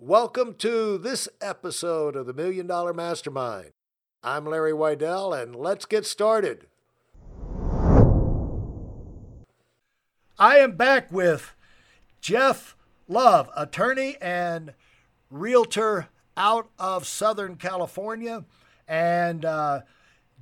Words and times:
Welcome 0.00 0.54
to 0.58 0.96
this 0.96 1.28
episode 1.40 2.14
of 2.14 2.26
the 2.26 2.32
Million 2.32 2.68
Dollar 2.68 2.94
Mastermind. 2.94 3.72
I'm 4.22 4.46
Larry 4.46 4.70
Weidel, 4.70 5.36
and 5.36 5.56
let's 5.56 5.86
get 5.86 6.06
started. 6.06 6.68
I 10.38 10.58
am 10.58 10.76
back 10.76 11.10
with 11.10 11.52
Jeff 12.20 12.76
Love, 13.08 13.50
attorney 13.56 14.16
and 14.20 14.72
realtor 15.32 16.10
out 16.36 16.70
of 16.78 17.04
Southern 17.04 17.56
California. 17.56 18.44
And 18.86 19.44
uh, 19.44 19.80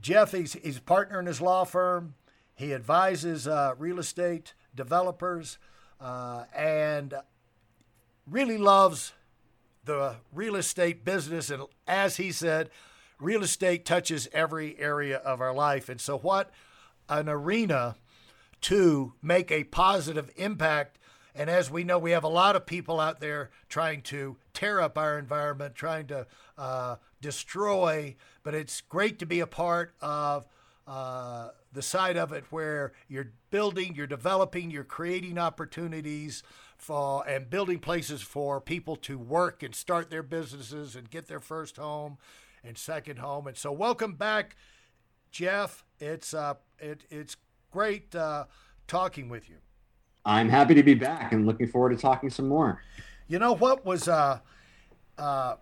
Jeff, 0.02 0.32
he's, 0.32 0.52
he's 0.52 0.76
a 0.76 0.82
partner 0.82 1.18
in 1.18 1.24
his 1.24 1.40
law 1.40 1.64
firm. 1.64 2.14
He 2.54 2.74
advises 2.74 3.48
uh, 3.48 3.72
real 3.78 4.00
estate 4.00 4.52
developers 4.74 5.56
uh, 5.98 6.44
and 6.54 7.14
really 8.26 8.58
loves 8.58 9.14
the 9.86 10.16
real 10.32 10.56
estate 10.56 11.04
business. 11.04 11.48
And 11.48 11.62
as 11.86 12.16
he 12.16 12.30
said, 12.30 12.70
real 13.18 13.42
estate 13.42 13.84
touches 13.84 14.28
every 14.32 14.78
area 14.78 15.16
of 15.18 15.40
our 15.40 15.54
life. 15.54 15.88
And 15.88 16.00
so, 16.00 16.18
what 16.18 16.50
an 17.08 17.28
arena 17.28 17.96
to 18.62 19.14
make 19.22 19.50
a 19.50 19.64
positive 19.64 20.30
impact. 20.36 20.98
And 21.34 21.48
as 21.48 21.70
we 21.70 21.84
know, 21.84 21.98
we 21.98 22.12
have 22.12 22.24
a 22.24 22.28
lot 22.28 22.56
of 22.56 22.66
people 22.66 22.98
out 22.98 23.20
there 23.20 23.50
trying 23.68 24.02
to 24.02 24.36
tear 24.52 24.80
up 24.80 24.98
our 24.98 25.18
environment, 25.18 25.74
trying 25.74 26.06
to 26.08 26.26
uh, 26.58 26.96
destroy. 27.20 28.16
But 28.42 28.54
it's 28.54 28.80
great 28.80 29.18
to 29.20 29.26
be 29.26 29.40
a 29.40 29.46
part 29.46 29.94
of 30.00 30.46
uh, 30.86 31.50
the 31.72 31.82
side 31.82 32.16
of 32.16 32.32
it 32.32 32.44
where 32.50 32.92
you're 33.08 33.32
building, 33.50 33.94
you're 33.94 34.06
developing, 34.06 34.70
you're 34.70 34.84
creating 34.84 35.38
opportunities 35.38 36.42
for 36.78 37.26
and 37.28 37.48
building 37.50 37.78
places 37.78 38.22
for 38.22 38.60
people 38.60 38.96
to 38.96 39.18
work 39.18 39.62
and 39.62 39.74
start 39.74 40.10
their 40.10 40.22
businesses 40.22 40.96
and 40.96 41.10
get 41.10 41.26
their 41.26 41.40
first 41.40 41.76
home 41.76 42.18
and 42.64 42.76
second 42.76 43.18
home. 43.18 43.46
And 43.46 43.56
so, 43.56 43.72
welcome 43.72 44.14
back, 44.14 44.56
Jeff. 45.30 45.84
It's 45.98 46.34
uh, 46.34 46.54
it, 46.78 47.04
it's 47.10 47.36
great 47.70 48.14
uh, 48.14 48.44
talking 48.86 49.28
with 49.28 49.48
you. 49.48 49.56
I'm 50.24 50.48
happy 50.48 50.74
to 50.74 50.82
be 50.82 50.94
back 50.94 51.32
and 51.32 51.46
looking 51.46 51.68
forward 51.68 51.90
to 51.90 51.96
talking 51.96 52.30
some 52.30 52.48
more. 52.48 52.82
You 53.28 53.38
know 53.38 53.54
what 53.54 53.84
was 53.84 54.08
uh, 54.08 54.40
uh, 55.18 55.56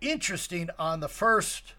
interesting 0.00 0.70
on 0.78 1.00
the 1.00 1.08
first 1.08 1.74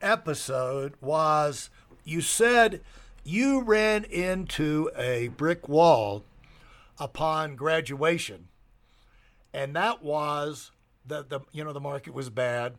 episode 0.00 0.94
was 1.00 1.70
you 2.04 2.20
said 2.20 2.80
you 3.24 3.60
ran 3.60 4.04
into 4.04 4.90
a 4.96 5.28
brick 5.28 5.68
wall 5.68 6.24
upon 6.98 7.56
graduation, 7.56 8.48
and 9.52 9.74
that 9.76 10.02
was 10.02 10.70
that 11.06 11.30
the 11.30 11.40
you 11.52 11.64
know 11.64 11.72
the 11.72 11.80
market 11.80 12.14
was 12.14 12.30
bad, 12.30 12.76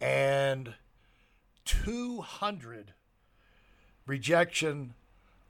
and 0.00 0.74
200 1.64 2.94
rejection 4.06 4.94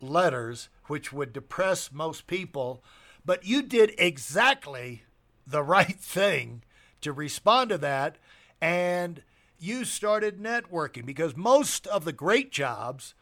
letters, 0.00 0.68
which 0.86 1.12
would 1.12 1.32
depress 1.32 1.92
most 1.92 2.26
people, 2.26 2.82
but 3.24 3.44
you 3.44 3.62
did 3.62 3.94
exactly 3.98 5.04
the 5.46 5.62
right 5.62 6.00
thing 6.00 6.62
to 7.00 7.12
respond 7.12 7.70
to 7.70 7.78
that, 7.78 8.16
and 8.60 9.22
you 9.58 9.84
started 9.84 10.38
networking 10.38 11.06
because 11.06 11.36
most 11.36 11.86
of 11.86 12.04
the 12.04 12.12
great 12.12 12.50
jobs 12.50 13.14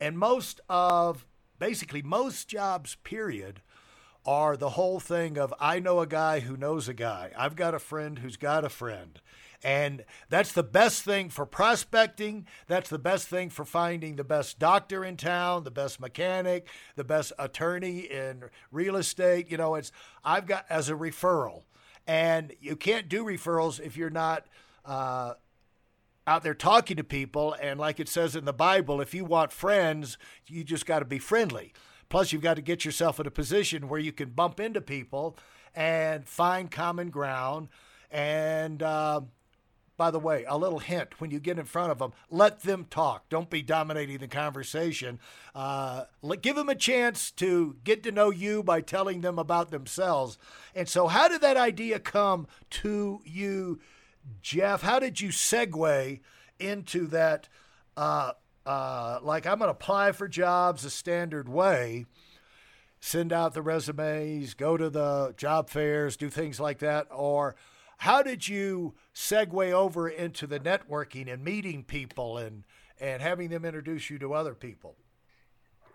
and 0.00 0.18
most 0.18 0.60
of 0.68 1.26
basically 1.58 2.02
most 2.02 2.48
jobs 2.48 2.96
period 3.04 3.60
are 4.24 4.56
the 4.56 4.70
whole 4.70 5.00
thing 5.00 5.38
of 5.38 5.52
I 5.58 5.80
know 5.80 6.00
a 6.00 6.06
guy 6.06 6.40
who 6.40 6.56
knows 6.56 6.88
a 6.88 6.94
guy. 6.94 7.32
I've 7.36 7.56
got 7.56 7.74
a 7.74 7.78
friend 7.78 8.18
who's 8.18 8.36
got 8.36 8.64
a 8.64 8.68
friend. 8.68 9.20
And 9.64 10.04
that's 10.28 10.52
the 10.52 10.64
best 10.64 11.04
thing 11.04 11.28
for 11.28 11.46
prospecting. 11.46 12.46
That's 12.66 12.90
the 12.90 12.98
best 12.98 13.28
thing 13.28 13.48
for 13.48 13.64
finding 13.64 14.16
the 14.16 14.24
best 14.24 14.58
doctor 14.58 15.04
in 15.04 15.16
town, 15.16 15.62
the 15.62 15.70
best 15.70 16.00
mechanic, 16.00 16.66
the 16.96 17.04
best 17.04 17.32
attorney 17.38 18.00
in 18.00 18.44
real 18.72 18.96
estate. 18.96 19.50
You 19.50 19.56
know, 19.58 19.76
it's 19.76 19.92
I've 20.24 20.46
got 20.46 20.66
as 20.68 20.88
a 20.88 20.94
referral. 20.94 21.62
And 22.06 22.52
you 22.60 22.74
can't 22.74 23.08
do 23.08 23.24
referrals 23.24 23.78
if 23.78 23.96
you're 23.96 24.10
not 24.10 24.46
uh, 24.84 25.34
out 26.26 26.42
there 26.42 26.54
talking 26.54 26.96
to 26.96 27.04
people. 27.04 27.54
And 27.60 27.78
like 27.78 28.00
it 28.00 28.08
says 28.08 28.34
in 28.34 28.44
the 28.44 28.52
Bible, 28.52 29.00
if 29.00 29.14
you 29.14 29.24
want 29.24 29.52
friends, 29.52 30.18
you 30.48 30.64
just 30.64 30.86
got 30.86 30.98
to 30.98 31.04
be 31.04 31.20
friendly. 31.20 31.72
Plus, 32.12 32.30
you've 32.30 32.42
got 32.42 32.56
to 32.56 32.60
get 32.62 32.84
yourself 32.84 33.18
in 33.18 33.26
a 33.26 33.30
position 33.30 33.88
where 33.88 33.98
you 33.98 34.12
can 34.12 34.28
bump 34.28 34.60
into 34.60 34.82
people 34.82 35.34
and 35.74 36.28
find 36.28 36.70
common 36.70 37.08
ground. 37.08 37.68
And 38.10 38.82
uh, 38.82 39.22
by 39.96 40.10
the 40.10 40.18
way, 40.18 40.44
a 40.46 40.58
little 40.58 40.80
hint 40.80 41.22
when 41.22 41.30
you 41.30 41.40
get 41.40 41.58
in 41.58 41.64
front 41.64 41.90
of 41.90 42.00
them, 42.00 42.12
let 42.28 42.64
them 42.64 42.84
talk. 42.90 43.30
Don't 43.30 43.48
be 43.48 43.62
dominating 43.62 44.18
the 44.18 44.28
conversation. 44.28 45.20
Uh, 45.54 46.04
give 46.42 46.54
them 46.54 46.68
a 46.68 46.74
chance 46.74 47.30
to 47.30 47.76
get 47.82 48.02
to 48.02 48.12
know 48.12 48.28
you 48.28 48.62
by 48.62 48.82
telling 48.82 49.22
them 49.22 49.38
about 49.38 49.70
themselves. 49.70 50.36
And 50.74 50.90
so, 50.90 51.06
how 51.06 51.28
did 51.28 51.40
that 51.40 51.56
idea 51.56 51.98
come 51.98 52.46
to 52.82 53.22
you, 53.24 53.80
Jeff? 54.42 54.82
How 54.82 54.98
did 54.98 55.22
you 55.22 55.30
segue 55.30 56.20
into 56.58 57.06
that? 57.06 57.48
Uh, 57.96 58.32
uh, 58.66 59.18
like 59.22 59.46
I'm 59.46 59.58
going 59.58 59.68
to 59.68 59.72
apply 59.72 60.12
for 60.12 60.28
jobs 60.28 60.82
the 60.82 60.90
standard 60.90 61.48
way, 61.48 62.06
send 63.00 63.32
out 63.32 63.54
the 63.54 63.62
resumes, 63.62 64.54
go 64.54 64.76
to 64.76 64.88
the 64.88 65.34
job 65.36 65.68
fairs, 65.68 66.16
do 66.16 66.28
things 66.30 66.60
like 66.60 66.78
that? 66.78 67.08
Or 67.10 67.56
how 67.98 68.22
did 68.22 68.48
you 68.48 68.94
segue 69.14 69.72
over 69.72 70.08
into 70.08 70.46
the 70.46 70.60
networking 70.60 71.32
and 71.32 71.44
meeting 71.44 71.84
people 71.84 72.38
and, 72.38 72.64
and 73.00 73.22
having 73.22 73.48
them 73.50 73.64
introduce 73.64 74.10
you 74.10 74.18
to 74.18 74.34
other 74.34 74.54
people? 74.54 74.96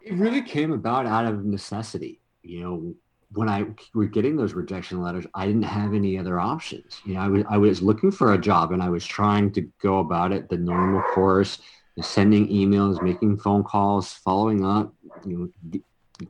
It 0.01 0.13
really 0.13 0.41
came 0.41 0.71
about 0.71 1.05
out 1.05 1.25
of 1.25 1.43
necessity. 1.43 2.21
You 2.43 2.61
know, 2.61 2.93
when 3.33 3.49
I 3.49 3.65
was 3.93 4.07
getting 4.09 4.37
those 4.37 4.53
rejection 4.53 5.01
letters, 5.01 5.25
I 5.33 5.45
didn't 5.47 5.63
have 5.63 5.93
any 5.93 6.17
other 6.17 6.39
options. 6.39 7.01
You 7.05 7.15
know, 7.15 7.21
I 7.21 7.27
was 7.27 7.43
I 7.49 7.57
was 7.57 7.81
looking 7.81 8.11
for 8.11 8.33
a 8.33 8.37
job 8.37 8.71
and 8.71 8.81
I 8.81 8.89
was 8.89 9.05
trying 9.05 9.51
to 9.53 9.61
go 9.81 9.99
about 9.99 10.31
it 10.31 10.49
the 10.49 10.57
normal 10.57 11.01
course, 11.13 11.59
sending 12.01 12.47
emails, 12.47 13.01
making 13.01 13.37
phone 13.37 13.63
calls, 13.63 14.13
following 14.13 14.63
up, 14.65 14.93
you 15.25 15.51
know, 15.71 15.79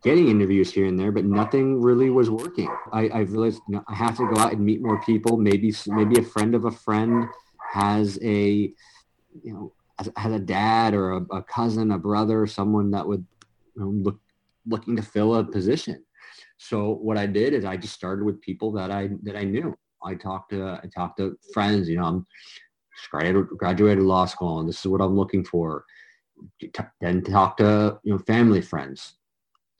getting 0.03 0.29
interviews 0.29 0.71
here 0.71 0.85
and 0.85 0.99
there, 0.99 1.11
but 1.11 1.25
nothing 1.25 1.81
really 1.81 2.09
was 2.09 2.29
working. 2.29 2.69
I, 2.91 3.07
I 3.09 3.19
realized 3.19 3.61
you 3.67 3.75
know, 3.75 3.83
I 3.87 3.95
have 3.95 4.17
to 4.17 4.29
go 4.33 4.39
out 4.39 4.53
and 4.53 4.61
meet 4.61 4.81
more 4.81 5.01
people. 5.01 5.37
Maybe 5.37 5.73
maybe 5.87 6.19
a 6.19 6.23
friend 6.23 6.55
of 6.55 6.65
a 6.65 6.71
friend 6.71 7.25
has 7.71 8.19
a 8.21 8.71
you 9.43 9.53
know 9.53 9.73
has 10.15 10.31
a 10.31 10.39
dad 10.39 10.93
or 10.93 11.13
a, 11.13 11.21
a 11.31 11.43
cousin, 11.43 11.91
a 11.91 11.97
brother, 11.97 12.45
someone 12.47 12.91
that 12.91 13.07
would 13.07 13.25
you 13.75 13.81
know, 13.81 13.89
look 13.89 14.19
looking 14.67 14.95
to 14.95 15.01
fill 15.01 15.35
a 15.35 15.43
position. 15.43 16.03
So 16.57 16.93
what 16.93 17.17
I 17.17 17.25
did 17.25 17.53
is 17.53 17.65
I 17.65 17.77
just 17.77 17.93
started 17.93 18.25
with 18.25 18.41
people 18.41 18.71
that 18.73 18.91
I 18.91 19.09
that 19.23 19.35
I 19.35 19.43
knew. 19.43 19.75
I 20.03 20.15
talked 20.15 20.51
to 20.51 20.79
I 20.83 20.87
talked 20.93 21.17
to 21.17 21.37
friends. 21.53 21.89
You 21.89 21.97
know, 21.97 22.05
I'm 22.05 22.27
graduated 23.09 24.03
law 24.03 24.25
school 24.25 24.59
and 24.59 24.69
this 24.69 24.79
is 24.79 24.87
what 24.87 25.01
I'm 25.01 25.15
looking 25.15 25.43
for. 25.43 25.85
Then 27.01 27.23
talk 27.23 27.57
to 27.57 27.99
you 28.03 28.13
know 28.13 28.19
family 28.19 28.61
friends. 28.61 29.15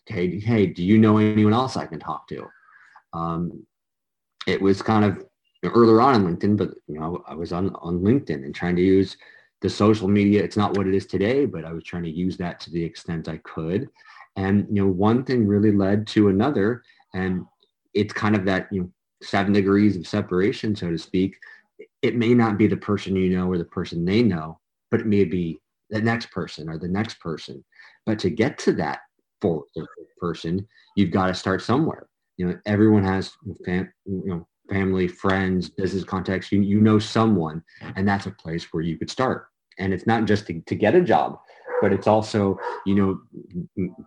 Hey, 0.06 0.40
hey, 0.40 0.68
do 0.68 0.84
you 0.84 0.98
know 0.98 1.18
anyone 1.18 1.54
else 1.54 1.78
I 1.78 1.86
can 1.86 2.00
talk 2.00 2.28
to? 2.30 2.48
Um, 3.14 3.66
it 4.48 4.62
was 4.62 4.82
kind 4.82 5.06
of 5.06 5.26
earlier 5.64 6.02
on 6.02 6.16
in 6.16 6.36
LinkedIn, 6.36 6.58
but 6.58 6.70
you 6.88 7.00
know 7.00 7.24
I 7.28 7.36
was 7.36 7.52
on 7.52 7.76
on 7.76 8.00
LinkedIn 8.00 8.44
and 8.44 8.56
trying 8.56 8.76
to 8.78 8.82
use 8.82 9.18
the 9.62 9.70
social 9.70 10.08
media. 10.08 10.44
It's 10.44 10.58
not 10.58 10.78
what 10.78 10.88
it 10.88 10.96
is 10.96 11.06
today, 11.06 11.46
but 11.46 11.66
I 11.66 11.74
was 11.74 11.84
trying 11.84 12.04
to 12.04 12.12
use 12.12 12.38
that 12.38 12.60
to 12.62 12.72
the 12.72 12.84
extent 12.84 13.28
I 13.28 13.38
could. 13.38 13.90
And 14.36 14.68
you 14.70 14.84
know, 14.84 14.92
one 14.92 15.24
thing 15.24 15.48
really 15.48 15.72
led 15.72 16.08
to 16.08 16.30
another, 16.30 16.84
and 17.14 17.46
it's 17.94 18.14
kind 18.14 18.36
of 18.36 18.46
that 18.46 18.68
you 18.72 18.82
know 18.82 18.92
seven 19.22 19.54
degrees 19.54 19.96
of 19.96 20.08
separation, 20.08 20.76
so 20.76 20.90
to 20.90 20.98
speak 20.98 21.38
it 22.02 22.16
may 22.16 22.34
not 22.34 22.58
be 22.58 22.68
the 22.68 22.78
person 22.78 23.16
you 23.16 23.30
know 23.30 23.48
or 23.48 23.58
the 23.58 23.66
person 23.66 24.06
they 24.06 24.22
know, 24.22 24.60
but 24.92 25.00
it 25.02 25.08
may 25.08 25.24
be 25.24 25.60
the 25.90 26.02
next 26.02 26.32
person 26.32 26.70
or 26.70 26.78
the 26.78 26.88
next 26.88 27.20
person. 27.20 27.64
But 28.06 28.20
to 28.20 28.30
get 28.30 28.58
to 28.60 28.74
that 28.74 29.00
fourth 29.42 29.68
person, 30.20 30.68
you've 30.96 31.12
got 31.12 31.28
to 31.28 31.34
start 31.34 31.62
somewhere. 31.62 32.08
You 32.38 32.48
know, 32.48 32.60
everyone 32.66 33.04
has 33.04 33.32
fam- 33.66 33.92
you 34.06 34.24
know 34.26 34.48
family, 34.70 35.08
friends, 35.08 35.70
business 35.70 36.04
contacts. 36.04 36.52
You 36.52 36.62
you 36.62 36.82
know 36.82 37.00
someone, 37.00 37.64
and 37.96 38.08
that's 38.08 38.26
a 38.26 38.32
place 38.32 38.68
where 38.72 38.84
you 38.84 38.98
could 38.98 39.10
start. 39.10 39.48
And 39.80 39.94
it's 39.94 40.08
not 40.08 40.26
just 40.26 40.48
to, 40.48 40.60
to 40.62 40.76
get 40.76 40.96
a 40.96 41.02
job, 41.02 41.40
but 41.82 41.94
it's 41.94 42.08
also 42.08 42.60
you 42.86 42.96
know 42.96 43.20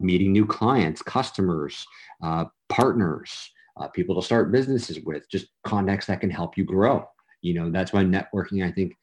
meeting 0.00 0.32
new 0.32 0.46
clients, 0.46 1.02
customers, 1.02 1.86
uh, 2.22 2.44
partners, 2.68 3.50
uh, 3.80 3.88
people 3.88 4.14
to 4.14 4.22
start 4.22 4.52
businesses 4.52 4.98
with, 5.04 5.28
just 5.30 5.46
contacts 5.64 6.06
that 6.06 6.20
can 6.20 6.30
help 6.30 6.56
you 6.56 6.64
grow. 6.64 7.06
You 7.42 7.54
know, 7.54 7.70
that's 7.70 7.92
why 7.92 8.04
networking, 8.04 8.66
I 8.66 8.72
think 8.72 8.96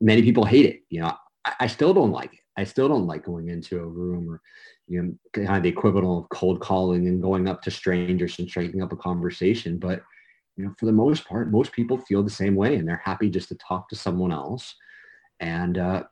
many 0.00 0.22
people 0.22 0.44
hate 0.44 0.66
it. 0.66 0.80
You 0.88 1.02
know, 1.02 1.12
I, 1.44 1.54
I 1.60 1.66
still 1.66 1.94
don't 1.94 2.12
like 2.12 2.32
it. 2.34 2.40
I 2.56 2.64
still 2.64 2.88
don't 2.88 3.06
like 3.06 3.24
going 3.24 3.48
into 3.48 3.78
a 3.78 3.86
room 3.86 4.28
or, 4.30 4.40
you 4.86 5.02
know, 5.02 5.14
kind 5.32 5.56
of 5.56 5.62
the 5.62 5.68
equivalent 5.68 6.06
of 6.06 6.28
cold 6.28 6.60
calling 6.60 7.06
and 7.06 7.22
going 7.22 7.48
up 7.48 7.62
to 7.62 7.70
strangers 7.70 8.38
and 8.38 8.48
striking 8.48 8.82
up 8.82 8.92
a 8.92 8.96
conversation. 8.96 9.78
But 9.78 10.02
you 10.56 10.64
know, 10.64 10.74
for 10.78 10.86
the 10.86 10.92
most 10.92 11.26
part, 11.26 11.50
most 11.50 11.72
people 11.72 11.96
feel 11.96 12.22
the 12.22 12.30
same 12.30 12.54
way 12.54 12.76
and 12.76 12.86
they're 12.86 13.02
happy 13.02 13.30
just 13.30 13.48
to 13.48 13.54
talk 13.54 13.88
to 13.88 13.96
someone 13.96 14.32
else. 14.32 14.74
And 15.38 15.78
uh, 15.78 16.04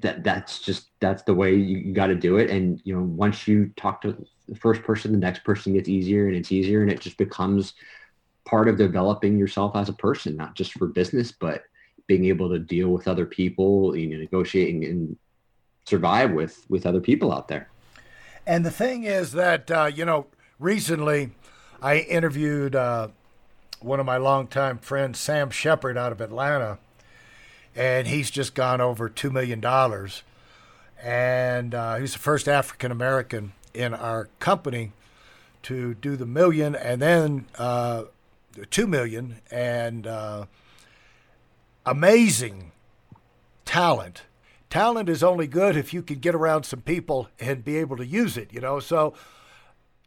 that 0.00 0.22
that's 0.22 0.60
just 0.60 0.90
that's 1.00 1.22
the 1.24 1.34
way 1.34 1.54
you, 1.54 1.78
you 1.78 1.92
got 1.92 2.06
to 2.06 2.14
do 2.14 2.36
it. 2.36 2.50
And 2.50 2.80
you 2.84 2.94
know, 2.94 3.02
once 3.02 3.48
you 3.48 3.72
talk 3.76 4.00
to 4.02 4.24
the 4.48 4.54
first 4.54 4.82
person, 4.82 5.12
the 5.12 5.18
next 5.18 5.44
person 5.44 5.72
gets 5.72 5.88
easier 5.88 6.28
and 6.28 6.36
it's 6.36 6.52
easier, 6.52 6.82
and 6.82 6.90
it 6.90 7.00
just 7.00 7.16
becomes 7.16 7.74
part 8.44 8.68
of 8.68 8.76
developing 8.76 9.38
yourself 9.38 9.76
as 9.76 9.88
a 9.88 9.92
person, 9.92 10.36
not 10.36 10.54
just 10.54 10.72
for 10.72 10.86
business, 10.86 11.32
but 11.32 11.62
being 12.06 12.24
able 12.24 12.48
to 12.48 12.58
deal 12.58 12.88
with 12.88 13.06
other 13.06 13.26
people, 13.26 13.96
you 13.96 14.08
know, 14.08 14.16
negotiating 14.16 14.84
and 14.84 15.16
survive 15.84 16.32
with 16.32 16.64
with 16.68 16.86
other 16.86 17.00
people 17.00 17.32
out 17.32 17.48
there. 17.48 17.68
And 18.46 18.64
the 18.64 18.70
thing 18.70 19.04
is 19.04 19.32
that 19.32 19.70
uh, 19.70 19.90
you 19.94 20.04
know, 20.04 20.26
recently 20.58 21.30
I 21.82 21.98
interviewed 21.98 22.74
uh, 22.74 23.08
one 23.80 24.00
of 24.00 24.06
my 24.06 24.16
longtime 24.16 24.78
friends, 24.78 25.18
Sam 25.18 25.50
Shepard, 25.50 25.96
out 25.96 26.12
of 26.12 26.20
Atlanta, 26.20 26.78
and 27.74 28.06
he's 28.06 28.30
just 28.30 28.54
gone 28.54 28.80
over 28.80 29.08
two 29.08 29.30
million 29.30 29.60
dollars, 29.60 30.22
and 31.02 31.74
uh, 31.74 31.96
he's 31.96 32.12
the 32.12 32.18
first 32.18 32.48
African 32.48 32.90
American 32.90 33.52
in 33.72 33.94
our 33.94 34.28
company 34.40 34.92
to 35.62 35.94
do 35.94 36.16
the 36.16 36.26
million, 36.26 36.74
and 36.74 37.00
then 37.00 37.46
uh, 37.58 38.04
two 38.70 38.86
million, 38.86 39.40
and 39.50 40.06
uh, 40.06 40.46
amazing 41.86 42.72
talent. 43.64 44.22
Talent 44.68 45.08
is 45.08 45.22
only 45.22 45.46
good 45.46 45.76
if 45.76 45.92
you 45.92 46.02
can 46.02 46.20
get 46.20 46.34
around 46.34 46.64
some 46.64 46.80
people 46.80 47.28
and 47.40 47.64
be 47.64 47.76
able 47.76 47.96
to 47.96 48.06
use 48.06 48.36
it, 48.36 48.52
you 48.52 48.60
know. 48.60 48.78
So 48.78 49.14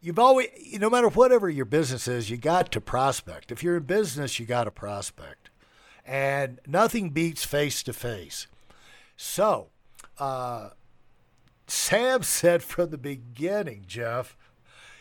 you've 0.00 0.18
always, 0.18 0.48
no 0.78 0.90
matter 0.90 1.08
whatever 1.08 1.48
your 1.48 1.64
business 1.64 2.06
is, 2.06 2.30
you 2.30 2.36
got 2.36 2.70
to 2.72 2.80
prospect. 2.80 3.50
If 3.50 3.62
you're 3.62 3.76
in 3.76 3.84
business, 3.84 4.38
you 4.38 4.46
got 4.46 4.64
to 4.64 4.70
prospect. 4.70 5.50
And 6.06 6.60
nothing 6.66 7.10
beats 7.10 7.44
face 7.44 7.82
to 7.84 7.92
face. 7.92 8.46
So, 9.16 9.68
uh, 10.18 10.70
Sam 11.66 12.22
said 12.22 12.62
from 12.62 12.90
the 12.90 12.98
beginning, 12.98 13.84
Jeff, 13.86 14.36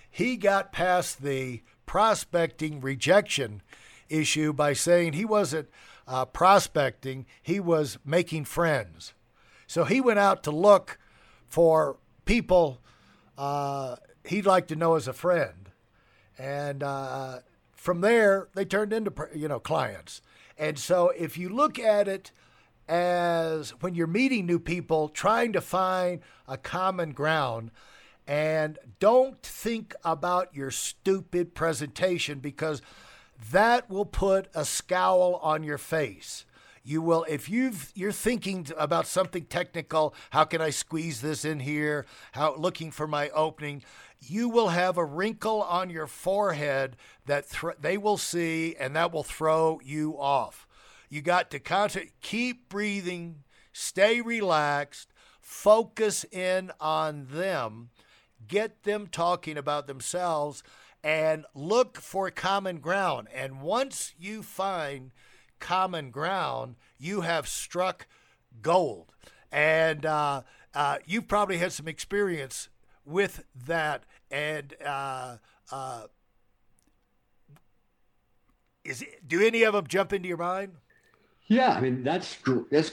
he 0.09 0.37
got 0.37 0.71
past 0.71 1.21
the 1.21 1.61
prospecting 1.85 2.81
rejection 2.81 3.61
issue 4.09 4.53
by 4.53 4.73
saying 4.73 5.13
he 5.13 5.25
wasn't 5.25 5.69
uh, 6.07 6.25
prospecting, 6.25 7.25
he 7.41 7.59
was 7.59 7.97
making 8.05 8.45
friends. 8.45 9.13
So 9.67 9.85
he 9.85 10.01
went 10.01 10.19
out 10.19 10.43
to 10.43 10.51
look 10.51 10.99
for 11.47 11.97
people 12.25 12.79
uh, 13.37 13.95
he'd 14.25 14.45
like 14.45 14.67
to 14.67 14.75
know 14.75 14.95
as 14.95 15.07
a 15.07 15.13
friend. 15.13 15.69
And 16.37 16.83
uh, 16.83 17.39
from 17.73 18.01
there, 18.01 18.47
they 18.53 18.65
turned 18.65 18.93
into 18.93 19.11
you 19.33 19.47
know 19.47 19.59
clients. 19.59 20.21
And 20.57 20.77
so 20.77 21.11
if 21.17 21.37
you 21.37 21.49
look 21.49 21.79
at 21.79 22.07
it 22.07 22.31
as 22.87 23.71
when 23.81 23.95
you're 23.95 24.07
meeting 24.07 24.45
new 24.45 24.59
people, 24.59 25.09
trying 25.09 25.53
to 25.53 25.61
find 25.61 26.21
a 26.47 26.57
common 26.57 27.11
ground, 27.11 27.71
and 28.27 28.79
don't 28.99 29.41
think 29.41 29.95
about 30.03 30.55
your 30.55 30.71
stupid 30.71 31.53
presentation 31.53 32.39
because 32.39 32.81
that 33.51 33.89
will 33.89 34.05
put 34.05 34.47
a 34.55 34.65
scowl 34.65 35.39
on 35.41 35.63
your 35.63 35.77
face. 35.77 36.45
You 36.85 37.01
will, 37.01 37.25
if 37.29 37.47
you've 37.49 37.91
you're 37.95 38.11
thinking 38.11 38.67
about 38.77 39.07
something 39.07 39.45
technical, 39.45 40.13
how 40.31 40.43
can 40.43 40.61
I 40.61 40.69
squeeze 40.69 41.21
this 41.21 41.45
in 41.45 41.61
here? 41.61 42.05
How 42.33 42.55
looking 42.55 42.91
for 42.91 43.07
my 43.07 43.29
opening, 43.29 43.83
you 44.19 44.49
will 44.49 44.69
have 44.69 44.97
a 44.97 45.05
wrinkle 45.05 45.61
on 45.61 45.89
your 45.89 46.07
forehead 46.07 46.97
that 47.25 47.49
th- 47.49 47.75
they 47.79 47.97
will 47.97 48.17
see, 48.17 48.75
and 48.77 48.95
that 48.95 49.13
will 49.13 49.23
throw 49.23 49.79
you 49.83 50.17
off. 50.19 50.67
You 51.09 51.21
got 51.21 51.49
to 51.51 51.59
concentrate, 51.59 52.19
keep 52.21 52.67
breathing, 52.67 53.43
stay 53.71 54.19
relaxed, 54.19 55.13
focus 55.39 56.25
in 56.31 56.71
on 56.81 57.27
them, 57.31 57.91
get 58.47 58.83
them 58.83 59.07
talking 59.07 59.57
about 59.57 59.87
themselves, 59.87 60.63
and 61.03 61.45
look 61.53 61.97
for 61.97 62.29
common 62.31 62.79
ground. 62.79 63.27
And 63.33 63.61
once 63.61 64.13
you 64.17 64.41
find 64.43 65.11
common 65.59 66.11
ground, 66.11 66.75
you 66.97 67.21
have 67.21 67.47
struck 67.47 68.07
gold. 68.61 69.11
And 69.51 70.05
uh, 70.05 70.41
uh, 70.73 70.97
you've 71.05 71.27
probably 71.27 71.57
had 71.57 71.71
some 71.73 71.87
experience 71.87 72.69
with 73.05 73.43
that. 73.65 74.03
And 74.31 74.73
uh, 74.83 75.37
uh 75.71 76.03
is 78.83 79.01
it, 79.01 79.27
do 79.27 79.41
any 79.41 79.63
of 79.63 79.73
them 79.73 79.87
jump 79.87 80.11
into 80.11 80.27
your 80.27 80.37
mind? 80.37 80.73
Yeah, 81.47 81.69
I 81.69 81.81
mean 81.81 82.03
that's 82.03 82.37
that's 82.71 82.91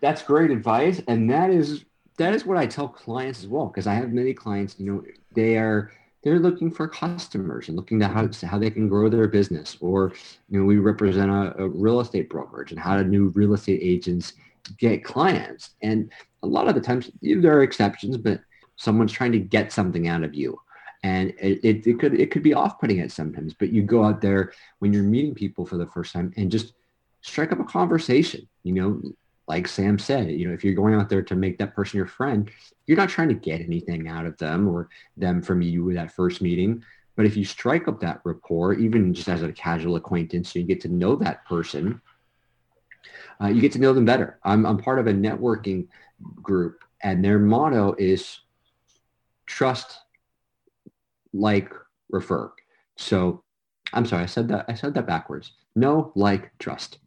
that's 0.00 0.22
great 0.22 0.50
advice, 0.50 1.00
and 1.06 1.30
that 1.30 1.50
is 1.50 1.84
that 2.16 2.34
is 2.34 2.46
what 2.46 2.56
I 2.56 2.66
tell 2.66 2.88
clients 2.88 3.40
as 3.40 3.48
well 3.48 3.66
because 3.66 3.86
I 3.86 3.94
have 3.94 4.12
many 4.12 4.34
clients. 4.34 4.76
You 4.78 4.92
know, 4.92 5.04
they 5.34 5.56
are 5.56 5.92
they're 6.24 6.40
looking 6.40 6.70
for 6.70 6.88
customers 6.88 7.68
and 7.68 7.76
looking 7.76 8.00
to 8.00 8.08
how, 8.08 8.28
how 8.44 8.58
they 8.58 8.70
can 8.70 8.88
grow 8.88 9.08
their 9.08 9.28
business 9.28 9.76
or 9.80 10.12
you 10.48 10.58
know 10.58 10.64
we 10.64 10.78
represent 10.78 11.30
a, 11.30 11.54
a, 11.62 11.68
real 11.68 12.00
estate 12.00 12.30
brokerage 12.30 12.72
and 12.72 12.80
how 12.80 12.96
do 12.96 13.04
new 13.04 13.28
real 13.28 13.52
estate 13.52 13.80
agents 13.82 14.32
get 14.78 15.04
clients 15.04 15.70
and 15.82 16.10
a 16.42 16.46
lot 16.46 16.66
of 16.66 16.74
the 16.74 16.80
times 16.80 17.10
there 17.20 17.56
are 17.56 17.62
exceptions 17.62 18.16
but 18.16 18.40
someone's 18.76 19.12
trying 19.12 19.32
to 19.32 19.38
get 19.38 19.70
something 19.70 20.08
out 20.08 20.24
of 20.24 20.34
you 20.34 20.58
and 21.02 21.34
it, 21.38 21.60
it, 21.62 21.86
it 21.86 22.00
could 22.00 22.18
it 22.18 22.30
could 22.30 22.42
be 22.42 22.54
off-putting 22.54 23.00
at 23.00 23.12
sometimes 23.12 23.52
but 23.52 23.70
you 23.70 23.82
go 23.82 24.02
out 24.02 24.22
there 24.22 24.52
when 24.78 24.92
you're 24.92 25.02
meeting 25.02 25.34
people 25.34 25.66
for 25.66 25.76
the 25.76 25.86
first 25.86 26.12
time 26.12 26.32
and 26.36 26.50
just 26.50 26.72
strike 27.20 27.52
up 27.52 27.60
a 27.60 27.64
conversation 27.64 28.48
you 28.62 28.72
know 28.72 29.00
like 29.46 29.68
Sam 29.68 29.98
said, 29.98 30.30
you 30.30 30.48
know, 30.48 30.54
if 30.54 30.64
you're 30.64 30.74
going 30.74 30.94
out 30.94 31.08
there 31.08 31.22
to 31.22 31.34
make 31.34 31.58
that 31.58 31.74
person 31.74 31.98
your 31.98 32.06
friend, 32.06 32.50
you're 32.86 32.96
not 32.96 33.10
trying 33.10 33.28
to 33.28 33.34
get 33.34 33.60
anything 33.60 34.08
out 34.08 34.26
of 34.26 34.38
them 34.38 34.68
or 34.68 34.88
them 35.16 35.42
from 35.42 35.60
you 35.60 35.92
that 35.94 36.12
first 36.12 36.40
meeting. 36.40 36.82
But 37.16 37.26
if 37.26 37.36
you 37.36 37.44
strike 37.44 37.86
up 37.86 38.00
that 38.00 38.20
rapport, 38.24 38.72
even 38.74 39.12
just 39.12 39.28
as 39.28 39.42
a 39.42 39.52
casual 39.52 39.96
acquaintance, 39.96 40.52
so 40.52 40.58
you 40.58 40.64
get 40.64 40.80
to 40.82 40.88
know 40.88 41.14
that 41.16 41.44
person, 41.44 42.00
uh, 43.40 43.48
you 43.48 43.60
get 43.60 43.72
to 43.72 43.78
know 43.78 43.92
them 43.92 44.04
better. 44.04 44.38
I'm, 44.44 44.64
I'm 44.64 44.78
part 44.78 44.98
of 44.98 45.06
a 45.06 45.12
networking 45.12 45.88
group, 46.36 46.82
and 47.02 47.22
their 47.24 47.38
motto 47.38 47.94
is 47.98 48.40
trust, 49.46 49.98
like, 51.32 51.72
refer. 52.08 52.50
So 52.96 53.44
I'm 53.92 54.06
sorry, 54.06 54.22
I 54.22 54.26
said 54.26 54.48
that 54.48 54.64
I 54.68 54.74
said 54.74 54.94
that 54.94 55.06
backwards. 55.06 55.52
No, 55.76 56.12
like, 56.14 56.50
trust 56.58 56.98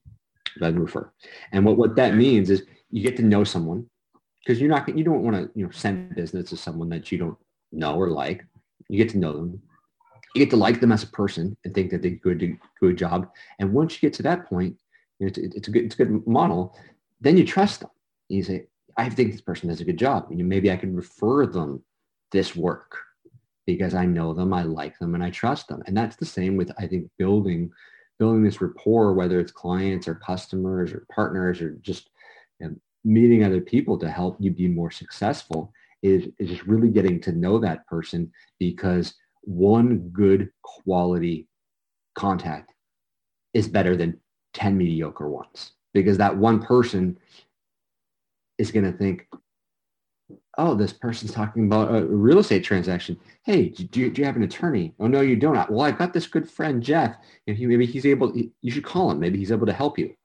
then 0.60 0.80
refer. 0.80 1.12
And 1.52 1.66
what, 1.66 1.78
what 1.78 1.96
that 1.96 2.16
means 2.16 2.50
is 2.50 2.64
you 2.90 3.02
get 3.04 3.18
to 3.18 3.24
know 3.24 3.44
someone 3.44 3.86
because 4.40 4.62
you're 4.62 4.70
not 4.70 4.88
you 4.98 5.04
don't 5.04 5.24
want 5.24 5.36
to 5.36 5.50
you 5.60 5.66
know 5.66 5.72
send 5.72 6.16
business 6.16 6.50
to 6.50 6.58
someone 6.58 6.90
that 6.90 7.12
you 7.12 7.18
don't 7.18 7.38
know 7.72 7.96
or 7.96 8.10
like. 8.10 8.46
You 8.90 8.98
get 8.98 9.10
to 9.12 9.18
know 9.18 9.34
them. 9.34 9.62
You 10.34 10.46
get 10.46 10.50
to 10.52 10.58
like 10.58 10.80
them 10.80 10.92
as 10.92 11.04
a 11.04 11.08
person 11.08 11.58
and 11.66 11.74
think 11.74 11.92
that 11.92 12.02
they 12.02 12.12
could 12.12 12.38
do 12.38 12.58
good 12.80 12.98
job. 12.98 13.30
And 13.60 13.74
once 13.74 13.94
you 13.94 14.08
get 14.08 14.16
to 14.18 14.24
that 14.24 14.48
point, 14.48 14.78
you 15.20 15.26
know, 15.26 15.28
it's, 15.28 15.38
it's 15.38 15.68
a 15.68 15.72
good 15.72 15.86
it's 15.86 15.96
a 15.96 16.06
good 16.06 16.26
model. 16.28 16.78
Then 17.20 17.38
you 17.38 17.46
trust 17.46 17.82
them. 17.82 17.90
You 18.30 18.44
say, 18.44 18.68
I 18.98 19.10
think 19.10 19.32
this 19.32 19.42
person 19.42 19.70
does 19.70 19.82
a 19.82 19.86
good 19.86 19.98
job. 19.98 20.28
You 20.32 20.44
maybe 20.46 20.72
I 20.72 20.78
can 20.78 20.96
refer 20.96 21.46
them 21.46 21.84
this 22.32 22.56
work 22.56 22.98
because 23.66 23.94
I 23.94 24.06
know 24.06 24.34
them, 24.34 24.54
I 24.54 24.64
like 24.64 24.98
them, 24.98 25.14
and 25.14 25.24
I 25.24 25.30
trust 25.30 25.68
them. 25.68 25.84
And 25.86 25.96
that's 25.96 26.16
the 26.16 26.26
same 26.26 26.56
with 26.56 26.72
I 26.80 26.88
think 26.88 27.10
building 27.18 27.72
building 28.20 28.44
this 28.44 28.62
rapport, 28.62 29.14
whether 29.14 29.40
it's 29.40 29.52
clients 29.52 30.08
or 30.08 30.16
customers 30.16 30.92
or 30.92 31.06
partners 31.14 31.62
or 31.62 31.72
just 31.82 32.10
you 32.60 32.68
know, 32.68 32.76
meeting 33.04 33.44
other 33.44 33.62
people 33.62 33.98
to 33.98 34.10
help 34.10 34.38
you 34.40 34.52
be 34.52 34.68
more 34.68 34.92
successful 34.92 35.72
is, 36.04 36.28
is 36.40 36.50
just 36.50 36.64
really 36.64 36.90
getting 36.90 37.20
to 37.22 37.32
know 37.32 37.60
that 37.60 37.86
person 37.88 38.32
because 38.60 39.14
one 39.42 40.10
good 40.10 40.50
quality 40.64 41.48
contact 42.16 42.74
is 43.54 43.68
better 43.68 43.96
than 43.96 44.20
10 44.54 44.78
mediocre 44.78 45.30
ones 45.30 45.72
because 45.94 46.18
that 46.18 46.36
one 46.36 46.62
person 46.62 47.18
is 48.58 48.72
going 48.72 48.86
to 48.86 48.98
think 48.98 49.28
oh, 50.58 50.74
this 50.74 50.92
person's 50.92 51.32
talking 51.32 51.66
about 51.66 51.94
a 51.94 52.06
real 52.06 52.40
estate 52.40 52.64
transaction. 52.64 53.18
Hey, 53.44 53.70
do 53.70 54.00
you, 54.00 54.10
do 54.10 54.22
you 54.22 54.26
have 54.26 54.36
an 54.36 54.44
attorney? 54.44 54.94
Oh, 55.00 55.08
no, 55.08 55.22
you 55.22 55.36
don't. 55.36 55.70
Well, 55.70 55.82
I've 55.82 56.00
got 56.00 56.14
this 56.14 56.26
good 56.26 56.50
friend, 56.50 56.82
Jeff, 56.82 57.16
and 57.46 57.56
he, 57.56 57.68
maybe 57.68 57.86
he's 57.86 58.06
able, 58.06 58.36
you 58.36 58.72
should 58.72 58.84
call 58.84 59.12
him. 59.12 59.20
Maybe 59.20 59.38
he's 59.38 59.52
able 59.52 59.68
to 59.68 59.74
help 59.74 60.00
you. 60.00 60.16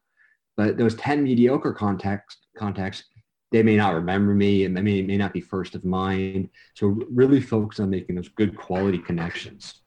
But 0.56 0.78
those 0.78 0.94
10 0.94 1.22
mediocre 1.22 1.72
contacts, 1.72 2.38
contacts, 2.56 3.04
they 3.50 3.62
may 3.62 3.76
not 3.76 3.94
remember 3.94 4.34
me 4.34 4.64
and 4.64 4.74
they 4.74 4.80
may, 4.80 5.02
may 5.02 5.18
not 5.18 5.34
be 5.34 5.40
first 5.40 5.74
of 5.74 5.84
mind. 5.84 6.48
So 6.74 6.98
really 7.10 7.40
focus 7.40 7.80
on 7.80 7.90
making 7.90 8.16
those 8.16 8.28
good 8.28 8.56
quality 8.56 8.98
connections. 8.98 9.82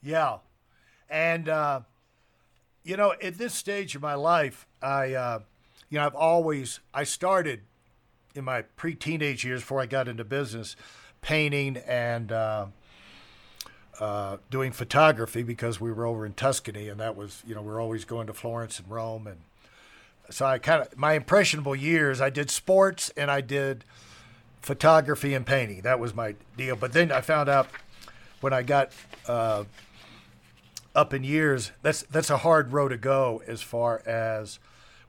Yeah. 0.00 0.38
And, 1.10 1.48
uh, 1.48 1.80
you 2.84 2.96
know, 2.96 3.14
at 3.20 3.36
this 3.36 3.54
stage 3.54 3.96
of 3.96 4.02
my 4.02 4.14
life, 4.14 4.68
I, 4.80 5.14
uh, 5.14 5.40
you 5.90 5.98
know, 5.98 6.06
I've 6.06 6.14
always, 6.14 6.78
I 6.94 7.02
started 7.02 7.62
in 8.38 8.44
my 8.44 8.62
pre-teenage 8.62 9.44
years 9.44 9.60
before 9.60 9.80
I 9.80 9.86
got 9.86 10.08
into 10.08 10.24
business, 10.24 10.76
painting 11.20 11.76
and 11.78 12.32
uh, 12.32 12.66
uh, 14.00 14.36
doing 14.50 14.72
photography 14.72 15.42
because 15.42 15.80
we 15.80 15.92
were 15.92 16.06
over 16.06 16.24
in 16.24 16.32
Tuscany, 16.32 16.88
and 16.88 17.00
that 17.00 17.16
was 17.16 17.42
you 17.46 17.54
know 17.54 17.62
we 17.62 17.70
are 17.70 17.80
always 17.80 18.04
going 18.04 18.28
to 18.28 18.32
Florence 18.32 18.78
and 18.78 18.88
Rome, 18.88 19.26
and 19.26 19.40
so 20.30 20.46
I 20.46 20.58
kind 20.58 20.82
of 20.82 20.96
my 20.96 21.14
impressionable 21.14 21.74
years 21.74 22.20
I 22.20 22.30
did 22.30 22.50
sports 22.50 23.10
and 23.16 23.30
I 23.30 23.40
did 23.40 23.84
photography 24.60 25.34
and 25.34 25.44
painting. 25.44 25.82
That 25.82 25.98
was 25.98 26.14
my 26.14 26.34
deal. 26.56 26.76
But 26.76 26.92
then 26.92 27.10
I 27.10 27.20
found 27.20 27.48
out 27.48 27.68
when 28.40 28.52
I 28.52 28.62
got 28.62 28.92
uh, 29.26 29.64
up 30.94 31.12
in 31.12 31.24
years, 31.24 31.72
that's 31.82 32.02
that's 32.02 32.30
a 32.30 32.38
hard 32.38 32.72
road 32.72 32.90
to 32.90 32.96
go 32.96 33.42
as 33.46 33.62
far 33.62 34.02
as 34.06 34.58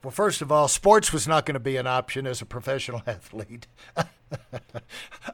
well. 0.04 0.12
First 0.12 0.42
of 0.42 0.52
all, 0.52 0.68
sports 0.68 1.12
was 1.12 1.28
not 1.28 1.46
going 1.46 1.54
to 1.54 1.60
be 1.60 1.78
an 1.78 1.88
option 1.88 2.26
as 2.28 2.42
a 2.42 2.46
professional 2.46 3.02
athlete. 3.08 3.68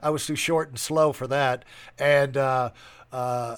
I 0.02 0.10
was 0.10 0.26
too 0.26 0.36
short 0.36 0.70
and 0.70 0.80
slow 0.80 1.12
for 1.12 1.28
that, 1.28 1.66
and 2.00 2.38
uh, 2.38 2.70
uh, 3.12 3.58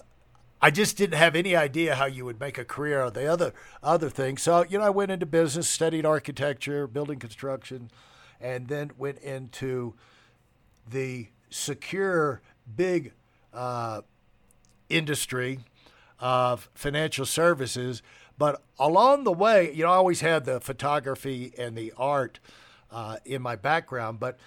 I 0.62 0.72
just 0.72 0.98
didn't 0.98 1.18
have 1.18 1.36
any 1.36 1.56
idea 1.56 1.96
how 1.96 2.06
you 2.06 2.26
would 2.26 2.40
make 2.40 2.58
a 2.58 2.66
career 2.66 3.02
of 3.02 3.14
the 3.14 3.32
other 3.32 3.54
other 3.84 4.10
things. 4.10 4.42
So 4.42 4.66
you 4.68 4.80
know, 4.80 4.84
I 4.86 4.90
went 4.90 5.12
into 5.12 5.26
business, 5.26 5.70
studied 5.70 6.06
architecture, 6.06 6.88
building 6.88 7.20
construction, 7.20 7.92
and 8.42 8.68
then 8.68 8.92
went 8.98 9.20
into 9.20 9.94
the 10.90 11.28
secure 11.50 12.42
big 12.76 13.14
uh, 13.54 14.02
industry 14.90 15.60
of 16.20 16.70
financial 16.74 17.26
services. 17.26 18.02
But 18.38 18.62
along 18.78 19.24
the 19.24 19.32
way, 19.32 19.74
you 19.74 19.84
know, 19.84 19.92
I 19.92 19.96
always 19.96 20.22
had 20.22 20.46
the 20.46 20.60
photography 20.62 21.54
and 21.58 21.76
the 21.76 21.94
art 21.98 22.40
uh, 22.92 23.18
in 23.26 23.42
my 23.42 23.56
background. 23.56 24.20
But 24.20 24.38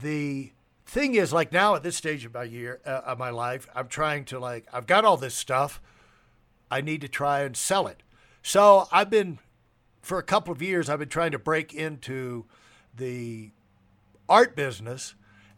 the 0.00 0.52
thing 0.86 1.14
is, 1.14 1.32
like 1.32 1.52
now 1.52 1.74
at 1.74 1.82
this 1.82 1.96
stage 1.96 2.24
of 2.24 2.34
my 2.34 2.44
year 2.44 2.80
uh, 2.84 3.02
of 3.06 3.18
my 3.18 3.30
life, 3.30 3.68
I'm 3.74 3.88
trying 3.88 4.24
to 4.26 4.38
like 4.38 4.66
I've 4.72 4.86
got 4.86 5.04
all 5.04 5.16
this 5.16 5.34
stuff. 5.34 5.80
I 6.70 6.80
need 6.80 7.00
to 7.02 7.08
try 7.08 7.40
and 7.40 7.56
sell 7.56 7.86
it. 7.86 8.02
So 8.42 8.88
I've 8.90 9.10
been 9.10 9.38
for 10.02 10.18
a 10.18 10.22
couple 10.22 10.52
of 10.52 10.60
years. 10.60 10.88
I've 10.88 10.98
been 10.98 11.08
trying 11.08 11.32
to 11.32 11.38
break 11.38 11.72
into 11.74 12.44
the 12.96 13.50
art 14.28 14.56
business, 14.56 15.14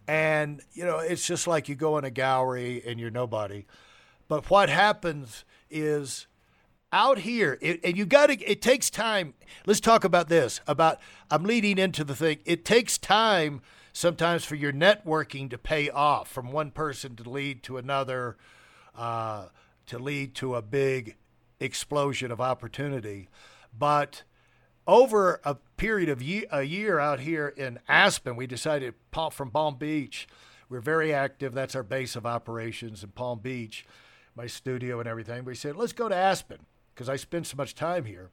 and 0.06 0.60
you 0.74 0.84
know, 0.84 0.98
it's 0.98 1.26
just 1.26 1.46
like 1.46 1.68
you 1.68 1.74
go 1.74 1.96
in 1.96 2.04
a 2.04 2.10
gallery 2.10 2.82
and 2.84 3.00
you're 3.00 3.10
nobody. 3.10 3.64
But 4.28 4.50
what 4.50 4.68
happens 4.68 5.44
is 5.70 6.26
out 6.92 7.18
here, 7.18 7.58
it, 7.60 7.80
and 7.84 7.96
you 7.96 8.04
got 8.04 8.26
to, 8.26 8.38
it 8.44 8.60
takes 8.60 8.90
time. 8.90 9.34
Let's 9.66 9.80
talk 9.80 10.04
about 10.04 10.28
this. 10.28 10.60
About, 10.66 10.98
I'm 11.30 11.44
leading 11.44 11.78
into 11.78 12.04
the 12.04 12.14
thing. 12.14 12.38
It 12.44 12.64
takes 12.64 12.98
time 12.98 13.60
sometimes 13.92 14.44
for 14.44 14.54
your 14.54 14.72
networking 14.72 15.50
to 15.50 15.58
pay 15.58 15.90
off 15.90 16.28
from 16.28 16.52
one 16.52 16.70
person 16.70 17.16
to 17.16 17.28
lead 17.28 17.62
to 17.64 17.76
another, 17.76 18.36
uh, 18.96 19.46
to 19.86 19.98
lead 19.98 20.34
to 20.36 20.54
a 20.54 20.62
big 20.62 21.16
explosion 21.60 22.30
of 22.32 22.40
opportunity. 22.40 23.28
But 23.76 24.24
over 24.86 25.40
a 25.44 25.56
period 25.76 26.08
of 26.08 26.22
ye- 26.22 26.46
a 26.50 26.62
year 26.62 26.98
out 26.98 27.20
here 27.20 27.48
in 27.48 27.78
Aspen, 27.88 28.36
we 28.36 28.46
decided 28.46 28.94
pop 29.10 29.32
from 29.32 29.50
Palm 29.50 29.76
Beach, 29.76 30.26
we're 30.68 30.80
very 30.80 31.12
active. 31.12 31.52
That's 31.52 31.74
our 31.74 31.82
base 31.82 32.14
of 32.14 32.24
operations 32.24 33.02
in 33.02 33.10
Palm 33.10 33.40
Beach 33.40 33.84
my 34.36 34.46
studio 34.46 35.00
and 35.00 35.08
everything. 35.08 35.44
We 35.44 35.54
said, 35.54 35.76
let's 35.76 35.92
go 35.92 36.08
to 36.08 36.14
Aspen 36.14 36.60
because 36.94 37.08
I 37.08 37.16
spend 37.16 37.46
so 37.46 37.56
much 37.56 37.74
time 37.74 38.04
here. 38.04 38.30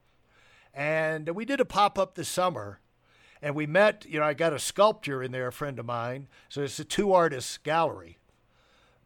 And 0.73 1.29
we 1.29 1.45
did 1.45 1.59
a 1.59 1.65
pop 1.65 1.97
up 1.97 2.15
this 2.15 2.29
summer 2.29 2.79
and 3.41 3.55
we 3.55 3.65
met, 3.65 4.05
you 4.07 4.19
know, 4.19 4.25
I 4.25 4.33
got 4.33 4.53
a 4.53 4.59
sculptor 4.59 5.21
in 5.21 5.31
there, 5.31 5.47
a 5.47 5.53
friend 5.53 5.79
of 5.79 5.85
mine. 5.85 6.27
So 6.49 6.61
it's 6.61 6.79
a 6.79 6.85
two 6.85 7.13
artist 7.13 7.63
gallery. 7.63 8.17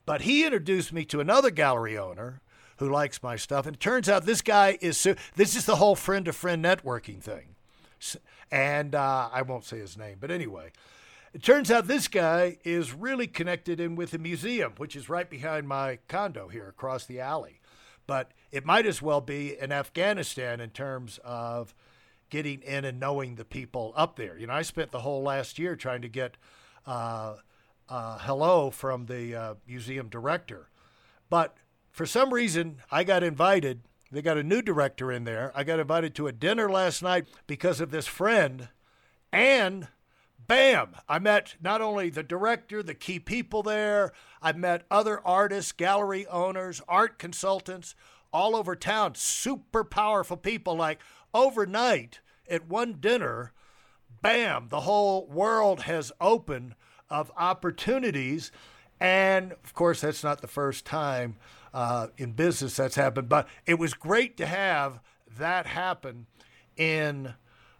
But 0.06 0.22
he 0.22 0.46
introduced 0.46 0.94
me 0.94 1.06
to 1.06 1.20
another 1.20 1.52
gallery 1.52 1.98
owner 1.98 2.42
who 2.78 2.90
likes 2.90 3.22
my 3.22 3.36
stuff. 3.36 3.66
And 3.66 3.76
it 3.76 3.80
turns 3.80 4.10
out 4.10 4.26
this 4.26 4.42
guy 4.42 4.78
is, 4.82 5.08
this 5.36 5.56
is 5.56 5.66
the 5.66 5.76
whole 5.76 5.96
friend 5.96 6.26
to 6.26 6.34
friend 6.34 6.64
networking 6.64 7.22
thing. 7.22 7.56
And 8.52 8.96
uh, 8.96 9.30
I 9.32 9.44
won't 9.44 9.66
say 9.66 9.80
his 9.80 9.98
name, 9.98 10.18
but 10.20 10.32
anyway. 10.32 10.72
It 11.34 11.44
turns 11.44 11.72
out 11.72 11.88
this 11.88 12.10
guy 12.10 12.58
is 12.66 12.94
really 12.94 13.28
connected 13.28 13.80
in 13.80 13.96
with 13.96 14.12
the 14.12 14.18
museum, 14.18 14.74
which 14.76 14.98
is 14.98 15.08
right 15.08 15.30
behind 15.30 15.66
my 15.66 16.00
condo 16.10 16.50
here 16.50 16.68
across 16.68 17.06
the 17.06 17.22
alley. 17.22 17.61
But 18.12 18.32
it 18.52 18.66
might 18.66 18.86
as 18.86 19.02
well 19.02 19.22
be 19.22 19.58
in 19.58 19.72
Afghanistan 19.72 20.60
in 20.60 20.72
terms 20.72 21.18
of 21.24 21.74
getting 22.30 22.62
in 22.62 22.84
and 22.84 23.00
knowing 23.00 23.36
the 23.36 23.46
people 23.46 23.94
up 23.96 24.18
there. 24.18 24.38
You 24.38 24.48
know, 24.48 24.54
I 24.54 24.64
spent 24.64 24.92
the 24.92 25.00
whole 25.00 25.24
last 25.24 25.58
year 25.58 25.78
trying 25.78 26.02
to 26.02 26.10
get 26.10 26.36
uh, 26.86 27.36
uh, 27.88 28.18
hello 28.18 28.70
from 28.70 29.06
the 29.06 29.34
uh, 29.34 29.54
museum 29.66 30.10
director. 30.10 30.68
But 31.30 31.56
for 31.90 32.06
some 32.06 32.34
reason, 32.34 32.82
I 32.92 33.06
got 33.06 33.24
invited. 33.24 33.80
They 34.12 34.22
got 34.22 34.38
a 34.38 34.44
new 34.44 34.62
director 34.62 35.10
in 35.10 35.24
there. 35.24 35.54
I 35.56 35.64
got 35.64 35.80
invited 35.80 36.14
to 36.16 36.28
a 36.28 36.34
dinner 36.34 36.70
last 36.70 37.02
night 37.02 37.28
because 37.48 37.80
of 37.80 37.92
this 37.92 38.08
friend 38.08 38.68
and 39.32 39.88
bam, 40.48 40.96
I 41.08 41.20
met 41.20 41.56
not 41.62 41.82
only 41.82 42.10
the 42.10 42.24
director, 42.24 42.82
the 42.84 42.94
key 42.94 43.20
people 43.20 43.64
there, 43.64 44.12
I 44.42 44.52
met 44.54 44.86
other 44.90 45.26
artists, 45.26 45.72
gallery 45.72 46.26
owners, 46.28 46.82
art 46.88 47.20
consultants 47.20 47.96
all 48.34 48.56
over 48.56 48.76
town, 48.76 49.16
super 49.16 49.84
powerful 49.84 50.38
people. 50.38 50.76
Like 50.76 51.00
overnight 51.34 52.20
at 52.50 52.68
one 52.68 52.94
dinner, 53.00 53.54
bam, 54.22 54.68
the 54.70 54.82
whole 54.82 55.26
world 55.28 55.82
has 55.82 56.12
opened 56.20 56.76
of 57.10 57.32
opportunities. 57.38 58.52
And 59.00 59.52
of 59.52 59.74
course, 59.74 60.02
that's 60.02 60.24
not 60.24 60.42
the 60.42 60.48
first 60.48 60.86
time 60.86 61.38
uh, 61.74 62.08
in 62.18 62.34
business 62.34 62.76
that's 62.76 62.96
happened, 62.96 63.30
but 63.30 63.48
it 63.66 63.80
was 63.80 63.94
great 63.94 64.38
to 64.38 64.46
have 64.46 65.00
that 65.38 65.66
happen 65.66 66.28
in. 66.78 67.34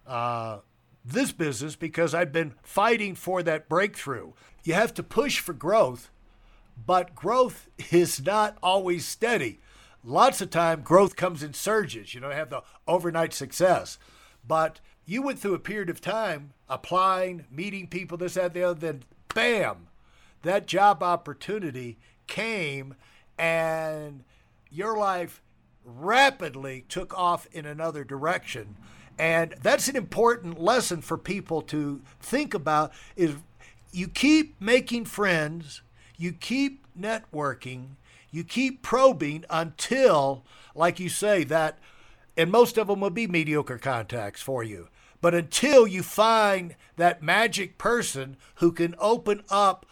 Uh, 0.06 0.58
this 1.04 1.32
business 1.32 1.76
because 1.76 2.14
I've 2.14 2.32
been 2.32 2.54
fighting 2.62 3.14
for 3.14 3.42
that 3.42 3.68
breakthrough. 3.68 4.32
You 4.64 4.74
have 4.74 4.94
to 4.94 5.02
push 5.02 5.40
for 5.40 5.52
growth, 5.52 6.10
but 6.86 7.14
growth 7.14 7.68
is 7.90 8.24
not 8.24 8.56
always 8.62 9.06
steady. 9.06 9.60
Lots 10.04 10.40
of 10.40 10.50
time, 10.50 10.82
growth 10.82 11.14
comes 11.14 11.42
in 11.42 11.54
surges. 11.54 12.14
You 12.14 12.20
know, 12.20 12.30
have 12.30 12.50
the 12.50 12.62
overnight 12.88 13.32
success. 13.32 13.98
But 14.46 14.80
you 15.04 15.22
went 15.22 15.38
through 15.38 15.54
a 15.54 15.60
period 15.60 15.90
of 15.90 16.00
time 16.00 16.52
applying, 16.68 17.44
meeting 17.50 17.86
people, 17.86 18.18
this, 18.18 18.34
that, 18.34 18.54
the 18.54 18.62
other, 18.62 18.80
then 18.80 19.02
bam, 19.34 19.88
that 20.42 20.66
job 20.66 21.02
opportunity 21.02 21.98
came 22.26 22.94
and 23.38 24.24
your 24.70 24.96
life 24.96 25.42
rapidly 25.84 26.84
took 26.88 27.16
off 27.16 27.46
in 27.52 27.66
another 27.66 28.04
direction 28.04 28.76
and 29.18 29.54
that's 29.62 29.88
an 29.88 29.96
important 29.96 30.60
lesson 30.60 31.02
for 31.02 31.18
people 31.18 31.62
to 31.62 32.02
think 32.20 32.54
about 32.54 32.92
is 33.16 33.36
you 33.92 34.08
keep 34.08 34.60
making 34.60 35.04
friends, 35.04 35.82
you 36.16 36.32
keep 36.32 36.84
networking, 36.98 37.96
you 38.30 38.44
keep 38.44 38.82
probing 38.82 39.44
until 39.50 40.44
like 40.74 40.98
you 40.98 41.08
say 41.08 41.44
that 41.44 41.78
and 42.36 42.50
most 42.50 42.78
of 42.78 42.86
them 42.86 43.00
will 43.00 43.10
be 43.10 43.26
mediocre 43.26 43.78
contacts 43.78 44.40
for 44.40 44.62
you. 44.62 44.88
But 45.20 45.34
until 45.34 45.86
you 45.86 46.02
find 46.02 46.74
that 46.96 47.22
magic 47.22 47.78
person 47.78 48.36
who 48.56 48.72
can 48.72 48.94
open 48.98 49.42
up, 49.50 49.86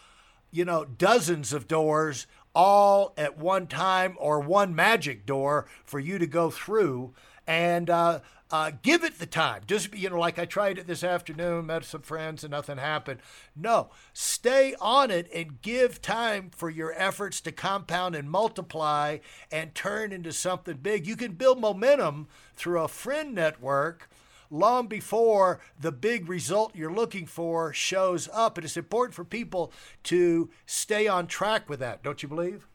you 0.51 0.65
know, 0.65 0.83
dozens 0.85 1.53
of 1.53 1.67
doors 1.67 2.27
all 2.53 3.13
at 3.15 3.37
one 3.37 3.67
time 3.67 4.17
or 4.19 4.39
one 4.39 4.75
magic 4.75 5.25
door 5.25 5.67
for 5.85 5.99
you 5.99 6.19
to 6.19 6.27
go 6.27 6.49
through, 6.49 7.13
and 7.47 7.89
uh, 7.89 8.19
uh, 8.51 8.71
give 8.81 9.03
it 9.03 9.17
the 9.17 9.25
time. 9.25 9.61
Just, 9.65 9.95
you 9.95 10.09
know, 10.09 10.19
like 10.19 10.37
I 10.37 10.45
tried 10.45 10.77
it 10.77 10.87
this 10.87 11.03
afternoon, 11.03 11.67
met 11.67 11.85
some 11.85 12.01
friends, 12.01 12.43
and 12.43 12.51
nothing 12.51 12.77
happened. 12.77 13.21
No, 13.55 13.89
stay 14.13 14.75
on 14.81 15.09
it 15.09 15.29
and 15.33 15.61
give 15.61 16.01
time 16.01 16.51
for 16.53 16.69
your 16.69 16.93
efforts 16.93 17.39
to 17.41 17.51
compound 17.51 18.13
and 18.13 18.29
multiply 18.29 19.19
and 19.51 19.73
turn 19.73 20.11
into 20.11 20.33
something 20.33 20.77
big. 20.77 21.07
You 21.07 21.15
can 21.15 21.33
build 21.33 21.61
momentum 21.61 22.27
through 22.53 22.81
a 22.81 22.89
friend 22.89 23.33
network 23.33 24.09
long 24.49 24.87
before 24.87 25.61
the 25.79 25.93
big 25.93 26.27
result 26.27 26.75
you're 26.75 26.91
looking 26.91 27.25
for 27.25 27.71
shows 27.71 28.27
up. 28.33 28.57
And 28.57 28.65
it's 28.65 28.75
important 28.75 29.15
for 29.15 29.23
people 29.23 29.71
to 30.03 30.49
stay 30.65 31.07
on 31.07 31.27
track 31.27 31.69
with 31.69 31.79
that, 31.79 32.03
don't 32.03 32.21
you 32.21 32.27
believe? 32.27 32.67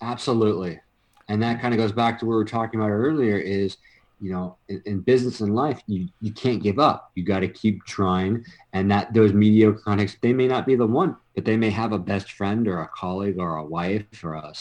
Absolutely 0.00 0.80
and 1.28 1.42
that 1.42 1.60
kind 1.60 1.74
of 1.74 1.78
goes 1.78 1.92
back 1.92 2.18
to 2.18 2.26
what 2.26 2.32
we 2.32 2.36
were 2.36 2.44
talking 2.44 2.80
about 2.80 2.90
earlier 2.90 3.36
is 3.38 3.76
you 4.20 4.30
know 4.30 4.56
in, 4.68 4.82
in 4.86 5.00
business 5.00 5.40
and 5.40 5.54
life 5.54 5.82
you 5.86 6.08
you 6.20 6.32
can't 6.32 6.62
give 6.62 6.78
up 6.78 7.10
you 7.14 7.24
got 7.24 7.40
to 7.40 7.48
keep 7.48 7.84
trying 7.84 8.44
and 8.72 8.90
that 8.90 9.12
those 9.12 9.32
mediocre 9.32 9.80
contacts 9.80 10.16
they 10.22 10.32
may 10.32 10.46
not 10.46 10.66
be 10.66 10.76
the 10.76 10.86
one 10.86 11.16
but 11.34 11.44
they 11.44 11.56
may 11.56 11.70
have 11.70 11.92
a 11.92 11.98
best 11.98 12.32
friend 12.32 12.68
or 12.68 12.82
a 12.82 12.88
colleague 12.88 13.38
or 13.38 13.56
a 13.56 13.64
wife 13.64 14.04
or 14.22 14.34
a, 14.34 14.52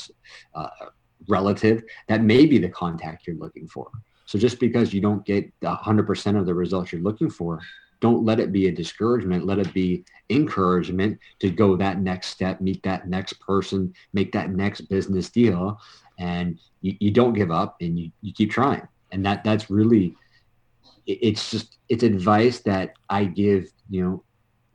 a 0.56 0.60
uh, 0.60 0.70
relative 1.28 1.84
that 2.08 2.22
may 2.24 2.46
be 2.46 2.58
the 2.58 2.70
contact 2.70 3.28
you're 3.28 3.36
looking 3.36 3.68
for 3.68 3.90
so 4.26 4.40
just 4.40 4.60
because 4.60 4.94
you 4.94 5.02
don't 5.02 5.26
get 5.26 5.52
100% 5.62 6.40
of 6.40 6.46
the 6.46 6.54
results 6.54 6.92
you're 6.92 7.02
looking 7.02 7.30
for 7.30 7.60
don't 8.02 8.26
let 8.26 8.40
it 8.40 8.52
be 8.52 8.68
a 8.68 8.72
discouragement. 8.72 9.46
Let 9.46 9.60
it 9.60 9.74
be 9.74 10.04
encouragement 10.30 11.20
to 11.40 11.50
go 11.50 11.76
that 11.78 12.00
next 12.00 12.28
step, 12.28 12.60
meet 12.60 12.84
that 12.84 13.08
next 13.08 13.34
person, 13.34 13.94
make 14.12 14.32
that 14.34 14.50
next 14.50 14.82
business 14.82 15.30
deal. 15.30 15.80
And 16.22 16.60
you, 16.82 16.96
you 17.00 17.12
don't 17.12 17.34
give 17.34 17.52
up 17.52 17.78
and 17.82 17.98
you, 17.98 18.12
you 18.22 18.32
keep 18.32 18.52
trying. 18.52 18.88
And 19.12 19.26
that 19.26 19.44
that's 19.44 19.70
really 19.70 20.16
it's 21.08 21.52
just 21.52 21.78
it's 21.90 22.04
advice 22.04 22.60
that 22.60 22.94
I 23.10 23.26
give, 23.26 23.72
you 23.90 24.04
know, 24.04 24.24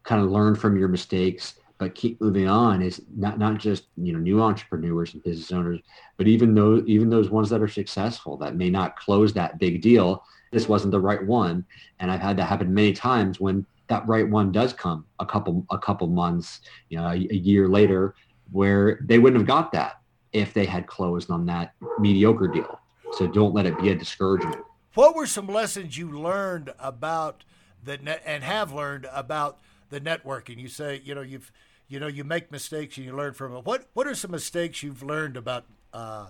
kind 0.02 0.22
of 0.22 0.30
learn 0.30 0.54
from 0.54 0.76
your 0.76 0.88
mistakes, 0.88 1.54
but 1.78 1.94
keep 1.94 2.20
moving 2.20 2.48
on 2.48 2.82
is 2.82 3.02
not 3.16 3.38
not 3.38 3.58
just 3.58 3.84
you 3.96 4.12
know 4.12 4.18
new 4.18 4.42
entrepreneurs 4.42 5.14
and 5.14 5.22
business 5.22 5.52
owners, 5.52 5.80
but 6.16 6.26
even 6.26 6.54
those 6.54 6.82
even 6.86 7.10
those 7.10 7.30
ones 7.30 7.50
that 7.50 7.62
are 7.62 7.68
successful 7.68 8.36
that 8.38 8.56
may 8.56 8.70
not 8.70 8.96
close 8.96 9.32
that 9.32 9.58
big 9.58 9.82
deal. 9.82 10.24
This 10.52 10.68
wasn't 10.68 10.92
the 10.92 11.00
right 11.00 11.24
one, 11.24 11.64
and 12.00 12.10
I've 12.10 12.20
had 12.20 12.36
that 12.38 12.44
happen 12.44 12.72
many 12.72 12.92
times 12.92 13.40
when 13.40 13.66
that 13.88 14.06
right 14.06 14.28
one 14.28 14.52
does 14.52 14.72
come 14.72 15.04
a 15.20 15.26
couple 15.26 15.64
a 15.70 15.78
couple 15.78 16.06
months, 16.06 16.60
you 16.88 16.98
know, 16.98 17.06
a, 17.06 17.14
a 17.14 17.36
year 17.36 17.68
later, 17.68 18.14
where 18.52 19.00
they 19.04 19.18
wouldn't 19.18 19.40
have 19.40 19.46
got 19.46 19.72
that 19.72 20.00
if 20.32 20.52
they 20.52 20.66
had 20.66 20.86
closed 20.86 21.30
on 21.30 21.46
that 21.46 21.74
mediocre 21.98 22.48
deal. 22.48 22.80
So 23.12 23.26
don't 23.26 23.54
let 23.54 23.66
it 23.66 23.78
be 23.78 23.90
a 23.90 23.94
discouragement. 23.94 24.62
What 24.94 25.14
were 25.14 25.26
some 25.26 25.46
lessons 25.46 25.96
you 25.96 26.10
learned 26.10 26.72
about 26.78 27.44
the 27.82 27.98
net 27.98 28.22
and 28.24 28.42
have 28.42 28.72
learned 28.72 29.06
about 29.12 29.58
the 29.90 30.00
networking? 30.00 30.58
You 30.58 30.68
say, 30.68 31.00
you 31.04 31.14
know, 31.14 31.22
you've, 31.22 31.52
you 31.88 32.00
know, 32.00 32.06
you 32.06 32.24
make 32.24 32.50
mistakes 32.50 32.96
and 32.96 33.06
you 33.06 33.14
learn 33.14 33.34
from 33.34 33.54
it. 33.54 33.64
What 33.64 33.88
What 33.92 34.06
are 34.06 34.14
some 34.14 34.30
mistakes 34.30 34.82
you've 34.82 35.02
learned 35.02 35.36
about 35.36 35.66
uh, 35.92 36.28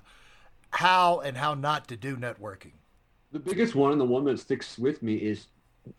how 0.70 1.20
and 1.20 1.36
how 1.36 1.54
not 1.54 1.88
to 1.88 1.96
do 1.96 2.16
networking? 2.16 2.72
The 3.32 3.38
biggest 3.38 3.74
one 3.74 3.92
and 3.92 4.00
the 4.00 4.04
one 4.04 4.24
that 4.24 4.38
sticks 4.40 4.78
with 4.78 5.02
me 5.02 5.14
is 5.14 5.46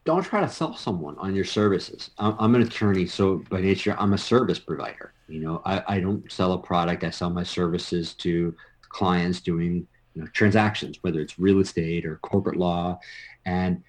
don't 0.05 0.23
try 0.23 0.41
to 0.41 0.49
sell 0.49 0.75
someone 0.75 1.17
on 1.17 1.35
your 1.35 1.45
services. 1.45 2.11
I'm, 2.17 2.35
I'm, 2.39 2.55
an 2.55 2.61
attorney, 2.61 3.05
so 3.05 3.43
by 3.49 3.61
nature, 3.61 3.95
I'm 3.97 4.13
a 4.13 4.17
service 4.17 4.59
provider. 4.59 5.13
You 5.27 5.41
know, 5.41 5.61
I, 5.65 5.83
I 5.87 5.99
don't 5.99 6.31
sell 6.31 6.53
a 6.53 6.57
product. 6.57 7.03
I 7.03 7.09
sell 7.09 7.29
my 7.29 7.43
services 7.43 8.13
to 8.15 8.55
clients 8.81 9.41
doing 9.41 9.87
you 10.13 10.21
know, 10.21 10.27
transactions, 10.33 10.97
whether 11.01 11.19
it's 11.19 11.37
real 11.37 11.59
estate 11.59 12.05
or 12.05 12.17
corporate 12.17 12.55
law. 12.57 12.99
And 13.45 13.83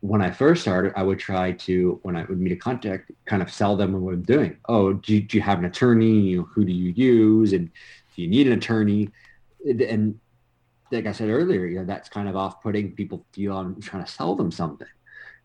when 0.00 0.20
I 0.20 0.30
first 0.30 0.62
started, 0.62 0.92
I 0.96 1.02
would 1.02 1.18
try 1.18 1.52
to, 1.52 1.98
when 2.02 2.16
I 2.16 2.24
would 2.24 2.38
meet 2.38 2.52
a 2.52 2.56
contact, 2.56 3.10
kind 3.24 3.42
of 3.42 3.50
sell 3.50 3.74
them 3.76 3.98
what 4.00 4.14
I'm 4.14 4.22
doing. 4.22 4.58
Oh, 4.68 4.92
do 4.92 5.14
you, 5.14 5.22
do 5.22 5.38
you 5.38 5.42
have 5.42 5.58
an 5.58 5.64
attorney? 5.64 6.20
You 6.20 6.38
know, 6.38 6.48
who 6.54 6.64
do 6.64 6.72
you 6.72 6.92
use? 6.92 7.54
And 7.54 7.70
do 8.14 8.22
you 8.22 8.28
need 8.28 8.46
an 8.46 8.52
attorney? 8.52 9.08
And 9.66 10.20
like 10.92 11.06
I 11.06 11.12
said 11.12 11.30
earlier, 11.30 11.64
you 11.64 11.78
know, 11.78 11.86
that's 11.86 12.10
kind 12.10 12.28
of 12.28 12.36
off-putting. 12.36 12.92
People 12.92 13.24
feel 13.32 13.56
I'm 13.56 13.80
trying 13.80 14.04
to 14.04 14.10
sell 14.10 14.34
them 14.34 14.50
something 14.50 14.86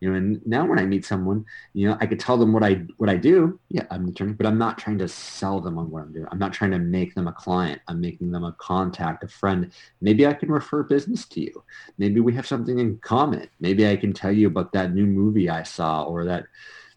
you 0.00 0.10
know 0.10 0.16
and 0.16 0.44
now 0.46 0.66
when 0.66 0.78
i 0.78 0.84
meet 0.84 1.04
someone 1.04 1.44
you 1.74 1.86
know 1.86 1.96
i 2.00 2.06
could 2.06 2.18
tell 2.18 2.36
them 2.36 2.52
what 2.52 2.64
i 2.64 2.82
what 2.96 3.08
i 3.08 3.16
do. 3.16 3.60
Yeah 3.68 3.84
i'm 3.90 4.04
an 4.04 4.10
attorney 4.10 4.32
but 4.32 4.46
i'm 4.46 4.58
not 4.58 4.78
trying 4.78 4.98
to 4.98 5.08
sell 5.08 5.60
them 5.60 5.78
on 5.78 5.90
what 5.90 6.02
i'm 6.02 6.12
doing. 6.12 6.26
I'm 6.30 6.38
not 6.38 6.52
trying 6.52 6.72
to 6.72 6.78
make 6.78 7.14
them 7.14 7.28
a 7.28 7.32
client. 7.32 7.80
I'm 7.86 8.00
making 8.00 8.32
them 8.32 8.44
a 8.44 8.52
contact 8.58 9.22
a 9.24 9.28
friend. 9.28 9.70
Maybe 10.00 10.26
i 10.26 10.32
can 10.32 10.50
refer 10.50 10.82
business 10.82 11.26
to 11.28 11.40
you. 11.40 11.62
Maybe 11.98 12.20
we 12.20 12.34
have 12.34 12.46
something 12.46 12.78
in 12.78 12.98
common. 12.98 13.48
Maybe 13.60 13.86
i 13.86 13.96
can 13.96 14.12
tell 14.12 14.32
you 14.32 14.46
about 14.46 14.72
that 14.72 14.94
new 14.94 15.06
movie 15.06 15.48
i 15.50 15.62
saw 15.62 16.04
or 16.04 16.24
that 16.24 16.44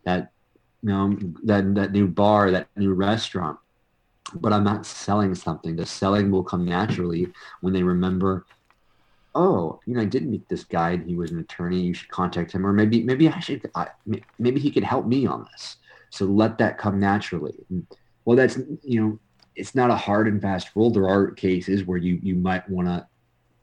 that 0.05 0.31
you 0.81 0.89
know 0.89 1.17
that 1.43 1.75
that 1.75 1.91
new 1.91 2.07
bar 2.07 2.51
that 2.51 2.67
new 2.75 2.93
restaurant. 2.93 3.59
But 4.35 4.53
i'm 4.53 4.63
not 4.63 4.85
selling 4.85 5.35
something. 5.35 5.75
The 5.75 5.85
selling 5.85 6.31
will 6.31 6.43
come 6.43 6.65
naturally 6.65 7.27
when 7.61 7.73
they 7.73 7.83
remember 7.83 8.45
oh, 9.35 9.79
you 9.85 9.95
know, 9.95 10.01
I 10.01 10.05
did 10.05 10.27
meet 10.27 10.47
this 10.47 10.63
guy 10.63 10.91
and 10.91 11.07
he 11.07 11.15
was 11.15 11.31
an 11.31 11.39
attorney. 11.39 11.81
You 11.81 11.93
should 11.93 12.09
contact 12.09 12.51
him, 12.51 12.65
or 12.65 12.73
maybe 12.73 13.03
maybe 13.03 13.27
I 13.29 13.39
should 13.39 13.69
I, 13.75 13.87
maybe 14.37 14.59
he 14.59 14.71
could 14.71 14.83
help 14.83 15.05
me 15.05 15.25
on 15.25 15.47
this. 15.51 15.77
So 16.09 16.25
let 16.25 16.57
that 16.59 16.77
come 16.77 16.99
naturally. 16.99 17.55
well, 18.25 18.37
that's 18.37 18.59
you 18.83 19.01
know, 19.01 19.19
it's 19.55 19.75
not 19.75 19.89
a 19.89 19.95
hard 19.95 20.27
and 20.27 20.41
fast 20.41 20.69
rule. 20.75 20.91
There 20.91 21.09
are 21.09 21.31
cases 21.31 21.85
where 21.85 21.97
you 21.97 22.19
you 22.21 22.35
might 22.35 22.67
want 22.69 22.87
to 22.87 23.07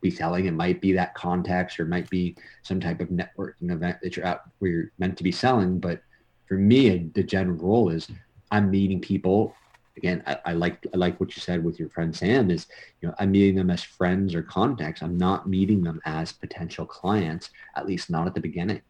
be 0.01 0.11
selling. 0.11 0.47
It 0.47 0.55
might 0.55 0.81
be 0.81 0.93
that 0.93 1.15
context, 1.15 1.79
or 1.79 1.85
it 1.85 1.89
might 1.89 2.11
be 2.11 2.37
some 2.63 2.81
type 2.81 3.01
of 3.01 3.09
networking 3.09 3.71
event 3.71 3.99
that 4.03 4.17
you're 4.17 4.27
at 4.27 4.43
where 4.59 4.71
you're 4.71 4.93
meant 4.99 5.17
to 5.19 5.25
be 5.25 5.33
selling. 5.33 5.79
But 5.79 6.03
for 6.47 6.55
me, 6.55 7.11
the 7.15 7.23
general 7.23 7.57
rule 7.57 7.91
is 7.91 8.09
I'm 8.51 8.71
meeting 8.71 9.01
people 9.01 9.55
again, 10.01 10.23
I, 10.47 10.55
like 10.55 10.87
I 10.95 10.97
like 10.97 11.21
what 11.21 11.37
you 11.37 11.43
said 11.43 11.63
with 11.63 11.79
your 11.79 11.91
friend 11.91 12.17
Sam 12.17 12.51
is, 12.51 12.67
you 13.01 13.09
know, 13.09 13.15
I'm 13.19 13.31
meeting 13.31 13.55
them 13.55 13.71
as 13.71 13.83
friends 13.83 14.35
or 14.35 14.43
contacts. 14.43 15.03
I'm 15.03 15.19
not 15.19 15.47
meeting 15.47 15.83
them 15.83 16.01
as 16.07 16.33
potential 16.33 16.87
clients, 16.87 17.51
at 17.77 17.87
least 17.87 18.09
not 18.09 18.27
at 18.27 18.35
the 18.35 18.41
beginning. 18.41 18.81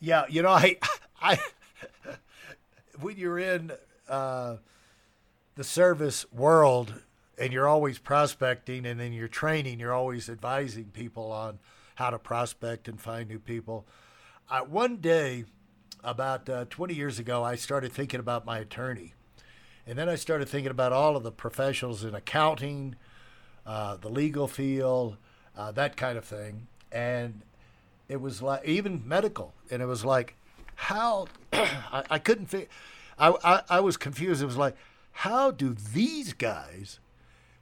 Yeah, 0.00 0.24
you 0.30 0.40
know, 0.40 0.50
I, 0.50 0.78
I, 1.22 1.38
when 3.00 3.18
you're 3.18 3.38
in 3.38 3.72
uh, 4.08 4.56
the 5.56 5.64
service 5.64 6.24
world 6.32 7.02
and 7.36 7.52
you're 7.52 7.68
always 7.68 7.98
prospecting, 7.98 8.86
and 8.86 8.98
then 8.98 9.12
you're 9.12 9.28
training, 9.28 9.80
you're 9.80 9.92
always 9.92 10.30
advising 10.30 10.84
people 10.84 11.32
on 11.32 11.58
how 11.96 12.08
to 12.10 12.18
prospect 12.18 12.88
and 12.88 12.98
find 12.98 13.28
new 13.28 13.38
people. 13.38 13.86
I, 14.48 14.62
one 14.62 14.98
day, 14.98 15.44
about 16.02 16.48
uh, 16.48 16.64
20 16.70 16.94
years 16.94 17.18
ago, 17.18 17.42
I 17.42 17.56
started 17.56 17.92
thinking 17.92 18.20
about 18.20 18.44
my 18.46 18.58
attorney 18.58 19.14
and 19.86 19.98
then 19.98 20.08
I 20.08 20.14
started 20.14 20.48
thinking 20.48 20.70
about 20.70 20.92
all 20.92 21.16
of 21.16 21.22
the 21.22 21.32
professionals 21.32 22.04
in 22.04 22.14
accounting, 22.14 22.96
uh, 23.66 23.96
the 23.96 24.08
legal 24.08 24.48
field, 24.48 25.16
uh, 25.56 25.72
that 25.72 25.96
kind 25.96 26.16
of 26.16 26.24
thing. 26.24 26.66
And 26.90 27.42
it 28.08 28.20
was 28.20 28.40
like, 28.40 28.64
even 28.64 29.02
medical. 29.06 29.52
And 29.70 29.82
it 29.82 29.86
was 29.86 30.04
like, 30.04 30.36
how, 30.76 31.26
I, 31.52 32.04
I, 32.10 32.18
couldn't 32.18 32.46
think, 32.46 32.68
I, 33.18 33.34
I, 33.44 33.62
I 33.68 33.80
was 33.80 33.96
confused. 33.96 34.42
It 34.42 34.46
was 34.46 34.56
like, 34.56 34.76
how 35.12 35.50
do 35.50 35.74
these 35.74 36.32
guys, 36.32 36.98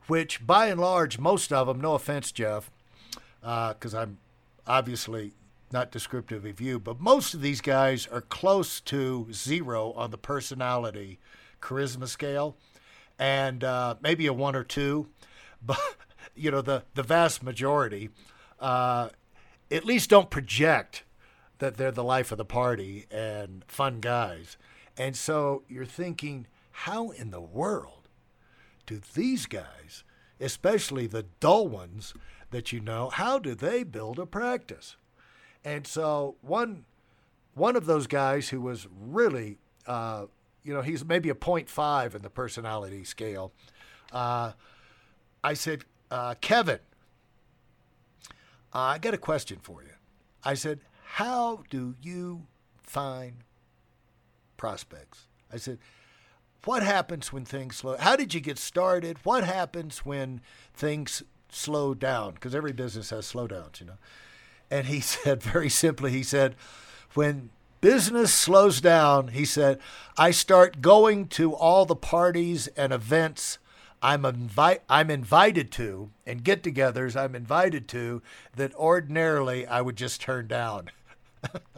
which 0.07 0.47
by 0.47 0.69
and 0.69 0.81
large, 0.81 1.19
most 1.19 1.53
of 1.53 1.67
them, 1.67 1.81
no 1.81 1.95
offense, 1.95 2.31
Jeff, 2.33 2.71
because 3.41 3.95
uh, 3.95 4.01
I'm 4.01 4.19
obviously 4.67 5.33
not 5.73 5.91
descriptive 5.91 6.45
of 6.45 6.61
you, 6.61 6.79
but 6.79 7.01
most 7.01 7.35
of 7.35 7.41
these 7.41 7.61
guys 7.61 8.07
are 8.07 8.21
close 8.21 8.81
to 8.81 9.27
zero 9.33 9.93
on 9.93 10.11
the 10.11 10.19
personality 10.19 11.19
charisma 11.63 12.09
scale, 12.09 12.57
and 13.19 13.65
uh, 13.65 13.95
maybe 14.03 14.27
a 14.27 14.33
one 14.33 14.55
or 14.55 14.65
two, 14.65 15.09
but 15.63 15.79
you 16.35 16.51
know 16.51 16.61
the 16.61 16.85
the 16.95 17.03
vast 17.03 17.43
majority 17.43 18.11
uh, 18.61 19.09
at 19.71 19.85
least 19.85 20.09
don't 20.09 20.31
project 20.31 21.05
that 21.59 21.77
they're 21.77 21.91
the 21.91 22.05
life 22.05 22.33
of 22.33 22.39
the 22.39 22.45
party 22.45 23.07
and 23.11 23.65
fun 23.67 24.01
guys. 24.01 24.57
And 24.97 25.17
so 25.17 25.63
you're 25.69 25.85
thinking, 25.85 26.47
how 26.71 27.11
in 27.11 27.31
the 27.31 27.41
world 27.41 28.09
do 28.87 29.01
these 29.15 29.47
guys, 29.47 30.05
especially 30.41 31.07
the 31.07 31.27
dull 31.41 31.69
ones 31.69 32.15
that 32.51 32.73
you 32.73 32.81
know, 32.81 33.11
how 33.11 33.39
do 33.39 33.55
they 33.55 33.83
build 33.83 34.19
a 34.19 34.27
practice? 34.27 34.97
And 35.65 35.87
so 35.87 36.37
one 36.41 36.85
one 37.55 37.77
of 37.77 37.87
those 37.87 38.07
guys 38.07 38.49
who 38.49 38.61
was 38.61 38.89
really 38.99 39.59
uh, 39.87 40.25
you 40.65 40.73
know, 40.73 40.83
he's 40.83 41.05
maybe 41.05 41.29
a 41.29 41.35
0.5 41.35 42.15
in 42.15 42.23
the 42.23 42.31
personality 42.31 43.05
scale. 43.05 43.53
Uh, 44.13 44.53
I 45.43 45.55
said, 45.55 45.85
uh, 46.11 46.35
Kevin, 46.41 46.79
uh, 48.75 48.79
I 48.79 48.99
got 48.99 49.15
a 49.15 49.19
question 49.19 49.59
for 49.61 49.83
you. 49.83 49.91
I 50.45 50.55
said, 50.55 50.81
how 51.05 51.65
do 51.71 51.95
you 52.01 52.47
find 52.83 53.45
prospects? 54.57 55.27
I 55.53 55.57
said, 55.57 55.79
what 56.65 56.83
happens 56.83 57.33
when 57.33 57.45
things 57.45 57.77
slow? 57.77 57.97
How 57.99 58.15
did 58.15 58.35
you 58.35 58.41
get 58.41 58.59
started? 58.59 59.19
What 59.25 59.45
happens 59.45 60.07
when 60.07 60.41
things 60.73 61.23
slow 61.49 61.93
down? 61.95 62.35
Because 62.35 62.55
every 62.55 62.73
business 62.73 63.11
has 63.11 63.31
slowdowns, 63.31 63.81
you 63.81 63.87
know. 63.87 63.99
And 64.71 64.87
he 64.87 65.01
said 65.01 65.43
very 65.43 65.69
simply, 65.69 66.13
he 66.13 66.23
said, 66.23 66.55
when 67.15 67.51
business 67.83 68.33
slows 68.33 68.81
down, 68.81 69.29
he 69.29 69.45
said, 69.45 69.79
I 70.17 70.31
start 70.31 70.81
going 70.81 71.27
to 71.29 71.53
all 71.53 71.85
the 71.85 71.97
parties 71.97 72.69
and 72.69 72.95
events 72.95 73.59
I'm, 74.01 74.23
invi- 74.23 74.81
I'm 74.89 75.11
invited 75.11 75.71
to 75.73 76.11
and 76.27 76.43
get 76.43 76.63
togethers 76.63 77.15
I'm 77.15 77.35
invited 77.35 77.89
to 77.89 78.23
that 78.57 78.75
ordinarily 78.75 79.67
I 79.67 79.83
would 79.83 79.97
just 79.97 80.21
turn 80.21 80.47
down. 80.49 80.91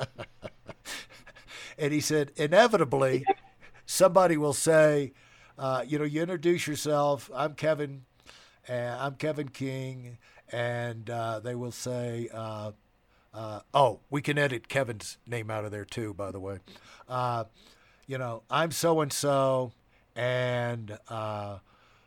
and 1.79 1.93
he 1.93 2.01
said, 2.01 2.33
inevitably, 2.37 3.25
somebody 3.87 4.37
will 4.37 4.53
say, 4.53 5.13
uh, 5.59 5.85
you 5.87 5.99
know, 5.99 6.05
you 6.05 6.23
introduce 6.23 6.67
yourself. 6.67 7.31
I'm 7.35 7.55
Kevin, 7.55 8.05
and 8.69 9.01
I'm 9.01 9.15
Kevin 9.15 9.49
King, 9.49 10.19
and 10.53 11.09
uh, 11.09 11.41
they 11.41 11.55
will 11.55 11.73
say, 11.73 12.29
uh, 12.33 12.73
uh, 13.35 13.61
oh, 13.73 14.01
we 14.11 14.23
can 14.23 14.39
edit 14.39 14.69
Kevin's 14.69 15.19
name 15.27 15.51
out 15.51 15.65
of 15.65 15.71
there 15.71 15.85
too, 15.85 16.15
by 16.15 16.31
the 16.31 16.41
way. 16.41 16.59
Uh, 17.09 17.45
you 18.07 18.19
know, 18.19 18.43
I'm 18.51 18.71
so 18.71 19.01
and 19.01 19.13
so, 19.13 19.73
and 20.15 20.99
uh, 21.09 21.59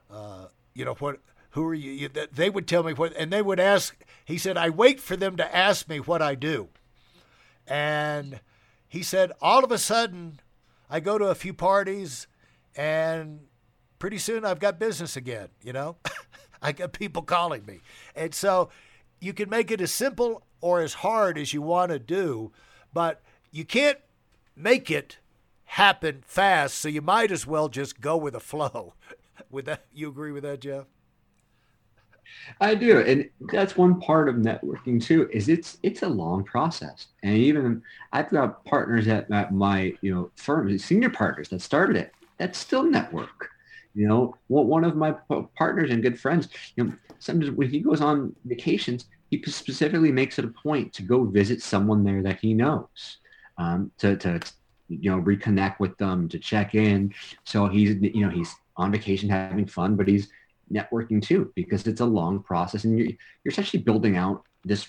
uh, 0.09 0.47
you 0.73 0.85
know 0.85 0.95
what? 0.95 1.19
Who 1.51 1.65
are 1.67 1.73
you? 1.73 1.91
you? 1.91 2.09
They 2.09 2.49
would 2.49 2.67
tell 2.67 2.83
me 2.83 2.93
what, 2.93 3.13
and 3.17 3.31
they 3.31 3.41
would 3.41 3.59
ask. 3.59 3.95
He 4.23 4.37
said, 4.37 4.57
I 4.57 4.69
wait 4.69 4.99
for 4.99 5.15
them 5.15 5.37
to 5.37 5.55
ask 5.55 5.89
me 5.89 5.99
what 5.99 6.21
I 6.21 6.35
do, 6.35 6.69
and 7.67 8.39
he 8.87 9.03
said, 9.03 9.31
all 9.41 9.63
of 9.63 9.71
a 9.71 9.77
sudden, 9.77 10.39
I 10.89 10.99
go 10.99 11.17
to 11.17 11.25
a 11.25 11.35
few 11.35 11.53
parties 11.53 12.27
and 12.75 13.41
pretty 13.99 14.17
soon 14.17 14.45
I've 14.45 14.59
got 14.59 14.79
business 14.79 15.17
again, 15.17 15.49
you 15.61 15.73
know? 15.73 15.97
I 16.61 16.71
got 16.71 16.93
people 16.93 17.21
calling 17.21 17.65
me. 17.65 17.81
And 18.15 18.33
so 18.33 18.69
you 19.19 19.33
can 19.33 19.49
make 19.49 19.71
it 19.71 19.81
as 19.81 19.91
simple 19.91 20.43
or 20.61 20.81
as 20.81 20.95
hard 20.95 21.37
as 21.37 21.53
you 21.53 21.61
want 21.61 21.91
to 21.91 21.99
do, 21.99 22.51
but 22.93 23.21
you 23.51 23.65
can't 23.65 23.99
make 24.55 24.89
it 24.89 25.17
happen 25.65 26.23
fast, 26.25 26.75
so 26.75 26.87
you 26.87 27.01
might 27.01 27.31
as 27.31 27.45
well 27.45 27.69
just 27.69 28.01
go 28.01 28.17
with 28.17 28.33
the 28.33 28.39
flow. 28.39 28.93
Would 29.51 29.65
that, 29.65 29.85
you 29.93 30.09
agree 30.09 30.31
with 30.31 30.43
that, 30.43 30.61
Jeff? 30.61 30.85
I 32.59 32.75
do, 32.75 32.99
and 32.99 33.29
that's 33.51 33.77
one 33.77 33.99
part 33.99 34.29
of 34.29 34.35
networking 34.35 35.01
too. 35.01 35.29
Is 35.31 35.49
it's 35.49 35.77
it's 35.81 36.03
a 36.03 36.07
long 36.07 36.43
process, 36.43 37.07
and 37.23 37.35
even 37.35 37.81
I've 38.11 38.29
got 38.29 38.63
partners 38.65 39.07
at, 39.07 39.31
at 39.31 39.53
my 39.53 39.93
you 40.01 40.13
know 40.13 40.29
firm, 40.35 40.77
senior 40.77 41.09
partners 41.09 41.49
that 41.49 41.61
started 41.61 41.95
it. 41.95 42.13
That's 42.37 42.57
still 42.57 42.83
network. 42.83 43.49
You 43.97 44.07
know, 44.07 44.37
one 44.47 44.83
of 44.83 44.95
my 44.95 45.15
partners 45.57 45.89
and 45.89 46.03
good 46.03 46.19
friends, 46.19 46.49
you 46.75 46.83
know, 46.83 46.93
sometimes 47.17 47.49
when 47.49 47.67
he 47.67 47.79
goes 47.79 47.99
on 47.99 48.35
vacations, 48.45 49.05
he 49.31 49.41
specifically 49.47 50.11
makes 50.11 50.37
it 50.37 50.45
a 50.45 50.49
point 50.49 50.93
to 50.93 51.01
go 51.01 51.23
visit 51.23 51.63
someone 51.63 52.03
there 52.03 52.21
that 52.21 52.39
he 52.39 52.53
knows, 52.53 53.17
um, 53.57 53.91
to, 53.97 54.15
to 54.17 54.39
you 54.87 55.09
know 55.09 55.19
reconnect 55.19 55.79
with 55.79 55.97
them, 55.97 56.29
to 56.29 56.37
check 56.37 56.75
in. 56.75 57.11
So 57.43 57.65
he's 57.65 57.97
you 57.99 58.21
know 58.21 58.29
he's 58.29 58.53
on 58.75 58.91
vacation 58.91 59.29
having 59.29 59.65
fun, 59.65 59.95
but 59.95 60.07
he's 60.07 60.29
networking 60.71 61.19
too 61.19 61.51
because 61.55 61.87
it's 61.87 62.01
a 62.01 62.05
long 62.05 62.43
process, 62.43 62.83
and 62.83 62.99
you're 62.99 63.07
you're 63.07 63.51
essentially 63.51 63.81
building 63.81 64.15
out 64.15 64.43
this 64.63 64.87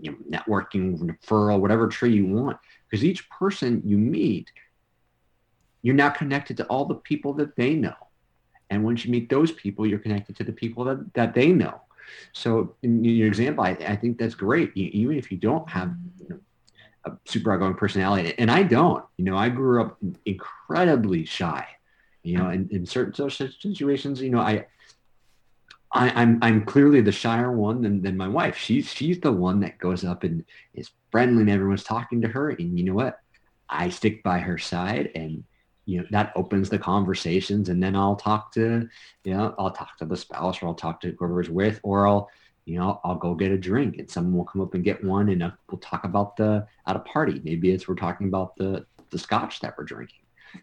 you 0.00 0.12
know, 0.12 0.38
networking 0.38 0.98
referral, 0.98 1.60
whatever 1.60 1.88
tree 1.88 2.14
you 2.14 2.26
want, 2.26 2.56
because 2.88 3.04
each 3.04 3.28
person 3.28 3.82
you 3.84 3.98
meet, 3.98 4.50
you're 5.82 5.94
now 5.94 6.08
connected 6.08 6.56
to 6.56 6.64
all 6.68 6.86
the 6.86 6.94
people 6.94 7.34
that 7.34 7.54
they 7.54 7.74
know. 7.74 7.94
And 8.70 8.84
once 8.84 9.04
you 9.04 9.10
meet 9.10 9.28
those 9.28 9.52
people, 9.52 9.86
you're 9.86 9.98
connected 9.98 10.36
to 10.36 10.44
the 10.44 10.52
people 10.52 10.84
that, 10.84 11.14
that 11.14 11.34
they 11.34 11.52
know. 11.52 11.80
So 12.32 12.74
in 12.82 13.04
your 13.04 13.26
example, 13.26 13.64
I, 13.64 13.70
I 13.70 13.96
think 13.96 14.18
that's 14.18 14.34
great. 14.34 14.72
even 14.76 15.16
if 15.16 15.30
you 15.30 15.38
don't 15.38 15.68
have 15.68 15.94
you 16.20 16.28
know, 16.30 16.40
a 17.04 17.12
super 17.24 17.52
outgoing 17.52 17.74
personality, 17.74 18.34
and 18.38 18.50
I 18.50 18.62
don't, 18.62 19.04
you 19.16 19.24
know, 19.24 19.36
I 19.36 19.48
grew 19.48 19.82
up 19.82 19.98
incredibly 20.24 21.24
shy, 21.24 21.66
you 22.22 22.38
know, 22.38 22.50
in, 22.50 22.68
in 22.70 22.86
certain 22.86 23.14
social 23.14 23.48
situations, 23.60 24.20
you 24.20 24.30
know, 24.30 24.40
I, 24.40 24.66
I, 25.92 26.08
am 26.08 26.16
I'm, 26.16 26.38
I'm 26.42 26.64
clearly 26.64 27.00
the 27.00 27.12
shyer 27.12 27.52
one 27.52 27.82
than, 27.82 28.02
than 28.02 28.16
my 28.16 28.26
wife. 28.26 28.56
She's 28.56 28.92
she's 28.92 29.20
the 29.20 29.30
one 29.30 29.60
that 29.60 29.78
goes 29.78 30.04
up 30.04 30.24
and 30.24 30.44
is 30.74 30.90
friendly 31.12 31.42
and 31.42 31.50
everyone's 31.50 31.84
talking 31.84 32.20
to 32.22 32.28
her. 32.28 32.50
And 32.50 32.76
you 32.76 32.84
know 32.84 32.94
what? 32.94 33.20
I 33.68 33.90
stick 33.90 34.22
by 34.24 34.40
her 34.40 34.58
side 34.58 35.10
and 35.14 35.44
you 35.86 35.98
know 35.98 36.06
that 36.10 36.32
opens 36.34 36.68
the 36.70 36.78
conversations 36.78 37.68
and 37.68 37.82
then 37.82 37.94
i'll 37.94 38.16
talk 38.16 38.52
to 38.52 38.88
you 39.24 39.34
know 39.34 39.54
i'll 39.58 39.70
talk 39.70 39.96
to 39.98 40.04
the 40.04 40.16
spouse 40.16 40.62
or 40.62 40.66
i'll 40.66 40.74
talk 40.74 41.00
to 41.00 41.14
whoever's 41.18 41.50
with 41.50 41.78
or 41.82 42.06
i'll 42.06 42.30
you 42.64 42.78
know 42.78 43.00
i'll 43.04 43.16
go 43.16 43.34
get 43.34 43.52
a 43.52 43.58
drink 43.58 43.98
and 43.98 44.10
someone 44.10 44.36
will 44.36 44.44
come 44.44 44.62
up 44.62 44.74
and 44.74 44.84
get 44.84 45.02
one 45.04 45.28
and 45.28 45.42
uh, 45.42 45.50
we'll 45.70 45.78
talk 45.78 46.04
about 46.04 46.36
the 46.36 46.66
at 46.86 46.96
a 46.96 47.00
party. 47.00 47.40
Maybe 47.44 47.72
it's 47.72 47.88
we're 47.88 47.94
talking 47.94 48.28
about 48.28 48.56
the 48.56 48.86
the 49.10 49.18
scotch 49.18 49.60
that 49.60 49.74
we're 49.76 49.84
drinking. 49.84 50.20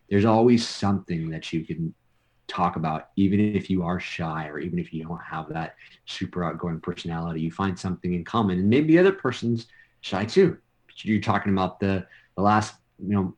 There's 0.09 0.25
always 0.25 0.67
something 0.67 1.29
that 1.29 1.51
you 1.51 1.65
can 1.65 1.93
talk 2.47 2.75
about 2.75 3.09
even 3.15 3.39
if 3.39 3.69
you 3.69 3.81
are 3.83 3.99
shy 3.99 4.47
or 4.47 4.59
even 4.59 4.77
if 4.77 4.91
you 4.93 5.03
don't 5.03 5.21
have 5.21 5.47
that 5.47 5.75
super 6.05 6.43
outgoing 6.43 6.81
personality 6.81 7.39
you 7.39 7.51
find 7.51 7.79
something 7.79 8.13
in 8.13 8.25
common. 8.25 8.59
And 8.59 8.69
maybe 8.69 8.93
the 8.93 8.99
other 8.99 9.13
person's 9.13 9.67
shy 10.01 10.25
too. 10.25 10.57
You're 10.97 11.21
talking 11.21 11.53
about 11.53 11.79
the 11.79 12.05
the 12.35 12.41
last 12.41 12.75
you 12.99 13.15
know 13.15 13.35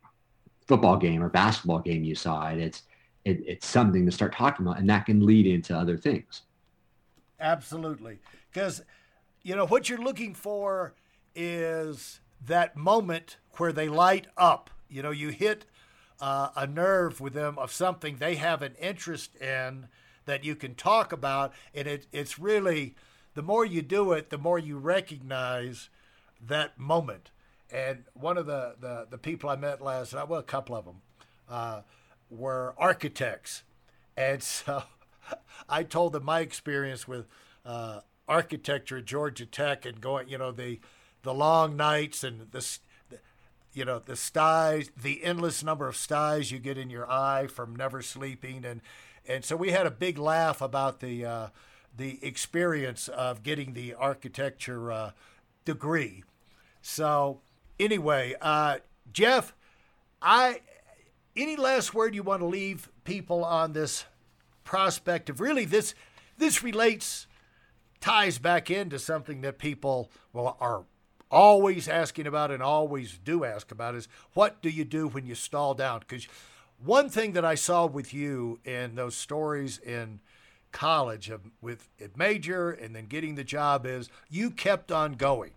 football 0.67 0.97
game 0.97 1.21
or 1.21 1.29
basketball 1.29 1.79
game 1.79 2.03
you 2.03 2.15
saw 2.15 2.49
it 2.49 2.59
it's 2.59 2.83
it, 3.25 3.41
it's 3.45 3.67
something 3.67 4.05
to 4.05 4.11
start 4.11 4.33
talking 4.33 4.65
about 4.65 4.79
and 4.79 4.89
that 4.89 5.05
can 5.05 5.25
lead 5.25 5.47
into 5.47 5.75
other 5.75 5.97
things. 5.97 6.41
Absolutely. 7.39 8.19
Because 8.51 8.83
you 9.41 9.55
know 9.55 9.65
what 9.65 9.89
you're 9.89 10.01
looking 10.01 10.33
for 10.33 10.93
is 11.35 12.19
that 12.45 12.75
moment 12.75 13.37
where 13.57 13.73
they 13.73 13.87
light 13.87 14.27
up. 14.37 14.69
You 14.89 15.01
know 15.01 15.11
you 15.11 15.29
hit 15.29 15.65
uh, 16.21 16.49
a 16.55 16.67
nerve 16.67 17.19
with 17.19 17.33
them 17.33 17.57
of 17.57 17.71
something 17.71 18.17
they 18.17 18.35
have 18.35 18.61
an 18.61 18.75
interest 18.79 19.35
in 19.35 19.87
that 20.25 20.43
you 20.43 20.55
can 20.55 20.75
talk 20.75 21.11
about 21.11 21.51
and 21.73 21.87
it, 21.87 22.07
it's 22.13 22.39
really 22.39 22.95
the 23.33 23.41
more 23.41 23.65
you 23.65 23.81
do 23.81 24.13
it 24.13 24.29
the 24.29 24.37
more 24.37 24.57
you 24.57 24.77
recognize 24.77 25.89
that 26.39 26.79
moment 26.79 27.31
and 27.73 28.03
one 28.13 28.37
of 28.37 28.45
the, 28.45 28.75
the, 28.79 29.07
the 29.09 29.17
people 29.17 29.49
I 29.49 29.55
met 29.55 29.81
last 29.81 30.13
night, 30.13 30.29
well, 30.29 30.39
a 30.39 30.43
couple 30.43 30.75
of 30.75 30.85
them, 30.85 31.01
uh, 31.49 31.81
were 32.29 32.75
architects. 32.77 33.63
And 34.15 34.43
so 34.43 34.83
I 35.67 35.81
told 35.83 36.13
them 36.13 36.23
my 36.23 36.41
experience 36.41 37.07
with 37.07 37.25
uh, 37.65 38.01
architecture 38.27 38.97
at 38.99 39.05
Georgia 39.05 39.47
Tech 39.47 39.85
and 39.85 39.99
going, 39.99 40.29
you 40.29 40.37
know, 40.37 40.51
the, 40.51 40.79
the 41.23 41.33
long 41.33 41.75
nights 41.75 42.23
and 42.23 42.51
the, 42.51 42.77
you 43.73 43.85
know, 43.85 43.97
the 43.97 44.15
styes, 44.15 44.91
the 45.01 45.23
endless 45.23 45.63
number 45.63 45.87
of 45.87 45.95
styes 45.95 46.51
you 46.51 46.59
get 46.59 46.77
in 46.77 46.91
your 46.91 47.09
eye 47.09 47.47
from 47.47 47.75
never 47.75 48.03
sleeping. 48.03 48.65
And, 48.65 48.81
and 49.27 49.43
so 49.43 49.55
we 49.55 49.71
had 49.71 49.87
a 49.87 49.91
big 49.91 50.19
laugh 50.19 50.61
about 50.61 50.99
the, 50.99 51.25
uh, 51.25 51.47
the 51.97 52.19
experience 52.21 53.07
of 53.07 53.41
getting 53.41 53.73
the 53.73 53.95
architecture 53.95 54.91
uh, 54.91 55.11
degree. 55.65 56.23
So, 56.83 57.39
anyway, 57.79 58.35
uh, 58.41 58.77
Jeff, 59.11 59.53
I 60.21 60.61
any 61.35 61.55
last 61.55 61.93
word 61.93 62.15
you 62.15 62.23
want 62.23 62.41
to 62.41 62.45
leave 62.45 62.89
people 63.03 63.43
on 63.43 63.73
this 63.73 64.05
prospect 64.63 65.29
of 65.29 65.39
really 65.39 65.65
this 65.65 65.93
this 66.37 66.63
relates 66.63 67.27
ties 67.99 68.37
back 68.37 68.69
into 68.69 68.99
something 68.99 69.41
that 69.41 69.57
people 69.57 70.11
well 70.31 70.57
are 70.59 70.83
always 71.31 71.87
asking 71.87 72.27
about 72.27 72.51
and 72.51 72.61
always 72.61 73.17
do 73.23 73.43
ask 73.43 73.71
about 73.71 73.95
is 73.95 74.07
what 74.33 74.61
do 74.61 74.69
you 74.69 74.85
do 74.85 75.07
when 75.07 75.25
you 75.25 75.33
stall 75.33 75.73
down? 75.73 75.99
Because 75.99 76.27
one 76.83 77.09
thing 77.09 77.33
that 77.33 77.45
i 77.45 77.55
saw 77.55 77.85
with 77.85 78.13
you 78.13 78.59
in 78.65 78.95
those 78.95 79.15
stories 79.15 79.77
in 79.79 80.19
college 80.71 81.29
of, 81.29 81.41
with 81.61 81.87
major 82.17 82.71
and 82.71 82.95
then 82.95 83.05
getting 83.05 83.35
the 83.35 83.43
job 83.43 83.85
is 83.85 84.09
you 84.29 84.49
kept 84.49 84.91
on 84.91 85.13
going 85.13 85.51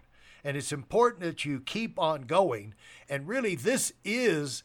and 0.46 0.56
it's 0.56 0.70
important 0.70 1.24
that 1.24 1.44
you 1.44 1.58
keep 1.58 1.98
on 1.98 2.22
going. 2.22 2.72
And 3.08 3.26
really, 3.26 3.56
this 3.56 3.92
is 4.04 4.62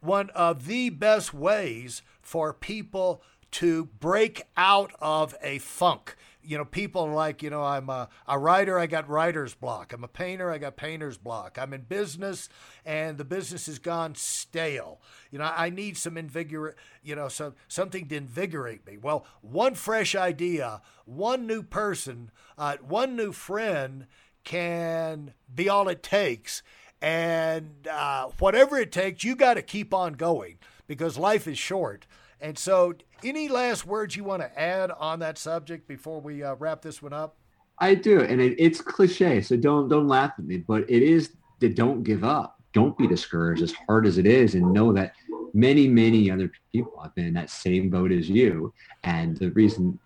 one 0.00 0.28
of 0.30 0.66
the 0.66 0.90
best 0.90 1.32
ways 1.32 2.02
for 2.20 2.52
people 2.52 3.22
to 3.52 3.84
break 4.00 4.42
out 4.56 4.90
of 5.00 5.36
a 5.40 5.58
funk. 5.58 6.16
You 6.42 6.58
know, 6.58 6.64
people 6.64 7.06
like, 7.06 7.44
you 7.44 7.50
know, 7.50 7.62
I'm 7.62 7.88
a, 7.90 8.08
a 8.26 8.40
writer, 8.40 8.76
I 8.76 8.86
got 8.86 9.08
writer's 9.08 9.54
block. 9.54 9.92
I'm 9.92 10.02
a 10.02 10.08
painter, 10.08 10.50
I 10.50 10.58
got 10.58 10.76
painter's 10.76 11.16
block. 11.16 11.58
I'm 11.60 11.72
in 11.72 11.82
business 11.82 12.48
and 12.84 13.16
the 13.16 13.24
business 13.24 13.66
has 13.66 13.78
gone 13.78 14.16
stale. 14.16 15.00
You 15.30 15.38
know, 15.38 15.52
I 15.54 15.70
need 15.70 15.96
some 15.96 16.16
invigorate, 16.16 16.74
you 17.04 17.14
know, 17.14 17.28
some, 17.28 17.54
something 17.68 18.08
to 18.08 18.16
invigorate 18.16 18.84
me. 18.84 18.96
Well, 18.96 19.26
one 19.42 19.76
fresh 19.76 20.16
idea, 20.16 20.80
one 21.04 21.46
new 21.46 21.62
person, 21.62 22.32
uh, 22.58 22.78
one 22.82 23.14
new 23.14 23.30
friend 23.30 24.06
can 24.44 25.34
be 25.54 25.68
all 25.68 25.88
it 25.88 26.02
takes. 26.02 26.62
And 27.02 27.88
uh, 27.90 28.28
whatever 28.38 28.78
it 28.78 28.92
takes, 28.92 29.24
you 29.24 29.34
got 29.34 29.54
to 29.54 29.62
keep 29.62 29.94
on 29.94 30.14
going 30.14 30.58
because 30.86 31.16
life 31.16 31.46
is 31.46 31.58
short. 31.58 32.06
And 32.40 32.58
so, 32.58 32.94
any 33.22 33.48
last 33.48 33.86
words 33.86 34.16
you 34.16 34.24
want 34.24 34.42
to 34.42 34.58
add 34.58 34.90
on 34.90 35.18
that 35.20 35.38
subject 35.38 35.86
before 35.86 36.20
we 36.20 36.42
uh, 36.42 36.54
wrap 36.54 36.82
this 36.82 37.02
one 37.02 37.12
up? 37.12 37.36
I 37.78 37.94
do, 37.94 38.20
and 38.20 38.40
it, 38.40 38.56
it's 38.58 38.80
cliche, 38.80 39.40
so 39.40 39.56
don't 39.56 39.88
don't 39.88 40.08
laugh 40.08 40.32
at 40.38 40.44
me. 40.44 40.58
But 40.58 40.88
it 40.88 41.02
is 41.02 41.36
that 41.60 41.74
don't 41.74 42.02
give 42.02 42.24
up, 42.24 42.60
don't 42.72 42.96
be 42.96 43.06
discouraged, 43.06 43.62
as 43.62 43.72
hard 43.86 44.06
as 44.06 44.18
it 44.18 44.26
is, 44.26 44.54
and 44.54 44.72
know 44.72 44.92
that 44.92 45.14
many 45.52 45.86
many 45.86 46.30
other 46.30 46.50
people 46.72 46.98
have 47.02 47.14
been 47.14 47.26
in 47.26 47.34
that 47.34 47.50
same 47.50 47.90
boat 47.90 48.12
as 48.12 48.28
you, 48.28 48.72
and 49.04 49.36
the 49.36 49.50
reason 49.52 49.98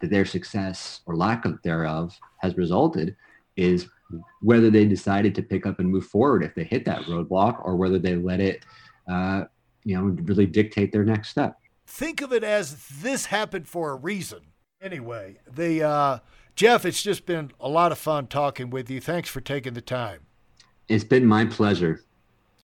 that 0.00 0.10
their 0.10 0.24
success 0.26 1.00
or 1.06 1.16
lack 1.16 1.44
of 1.44 1.60
thereof 1.62 2.14
has 2.38 2.56
resulted 2.56 3.16
is 3.56 3.88
whether 4.40 4.70
they 4.70 4.84
decided 4.84 5.34
to 5.34 5.42
pick 5.42 5.66
up 5.66 5.80
and 5.80 5.88
move 5.88 6.06
forward 6.06 6.44
if 6.44 6.54
they 6.54 6.64
hit 6.64 6.84
that 6.84 7.02
roadblock 7.02 7.64
or 7.64 7.76
whether 7.76 7.98
they 7.98 8.14
let 8.14 8.40
it, 8.40 8.64
uh, 9.10 9.44
you 9.84 9.96
know, 9.96 10.04
really 10.24 10.46
dictate 10.46 10.92
their 10.92 11.04
next 11.04 11.30
step. 11.30 11.56
Think 11.86 12.20
of 12.20 12.32
it 12.32 12.44
as 12.44 12.86
this 13.00 13.26
happened 13.26 13.68
for 13.68 13.90
a 13.90 13.96
reason. 13.96 14.40
Anyway, 14.80 15.38
the 15.50 15.82
uh, 15.82 16.18
Jeff, 16.54 16.84
it's 16.84 17.02
just 17.02 17.26
been 17.26 17.52
a 17.60 17.68
lot 17.68 17.92
of 17.92 17.98
fun 17.98 18.26
talking 18.26 18.70
with 18.70 18.90
you. 18.90 19.00
Thanks 19.00 19.28
for 19.28 19.40
taking 19.40 19.74
the 19.74 19.80
time. 19.80 20.20
It's 20.88 21.04
been 21.04 21.26
my 21.26 21.44
pleasure. 21.44 22.02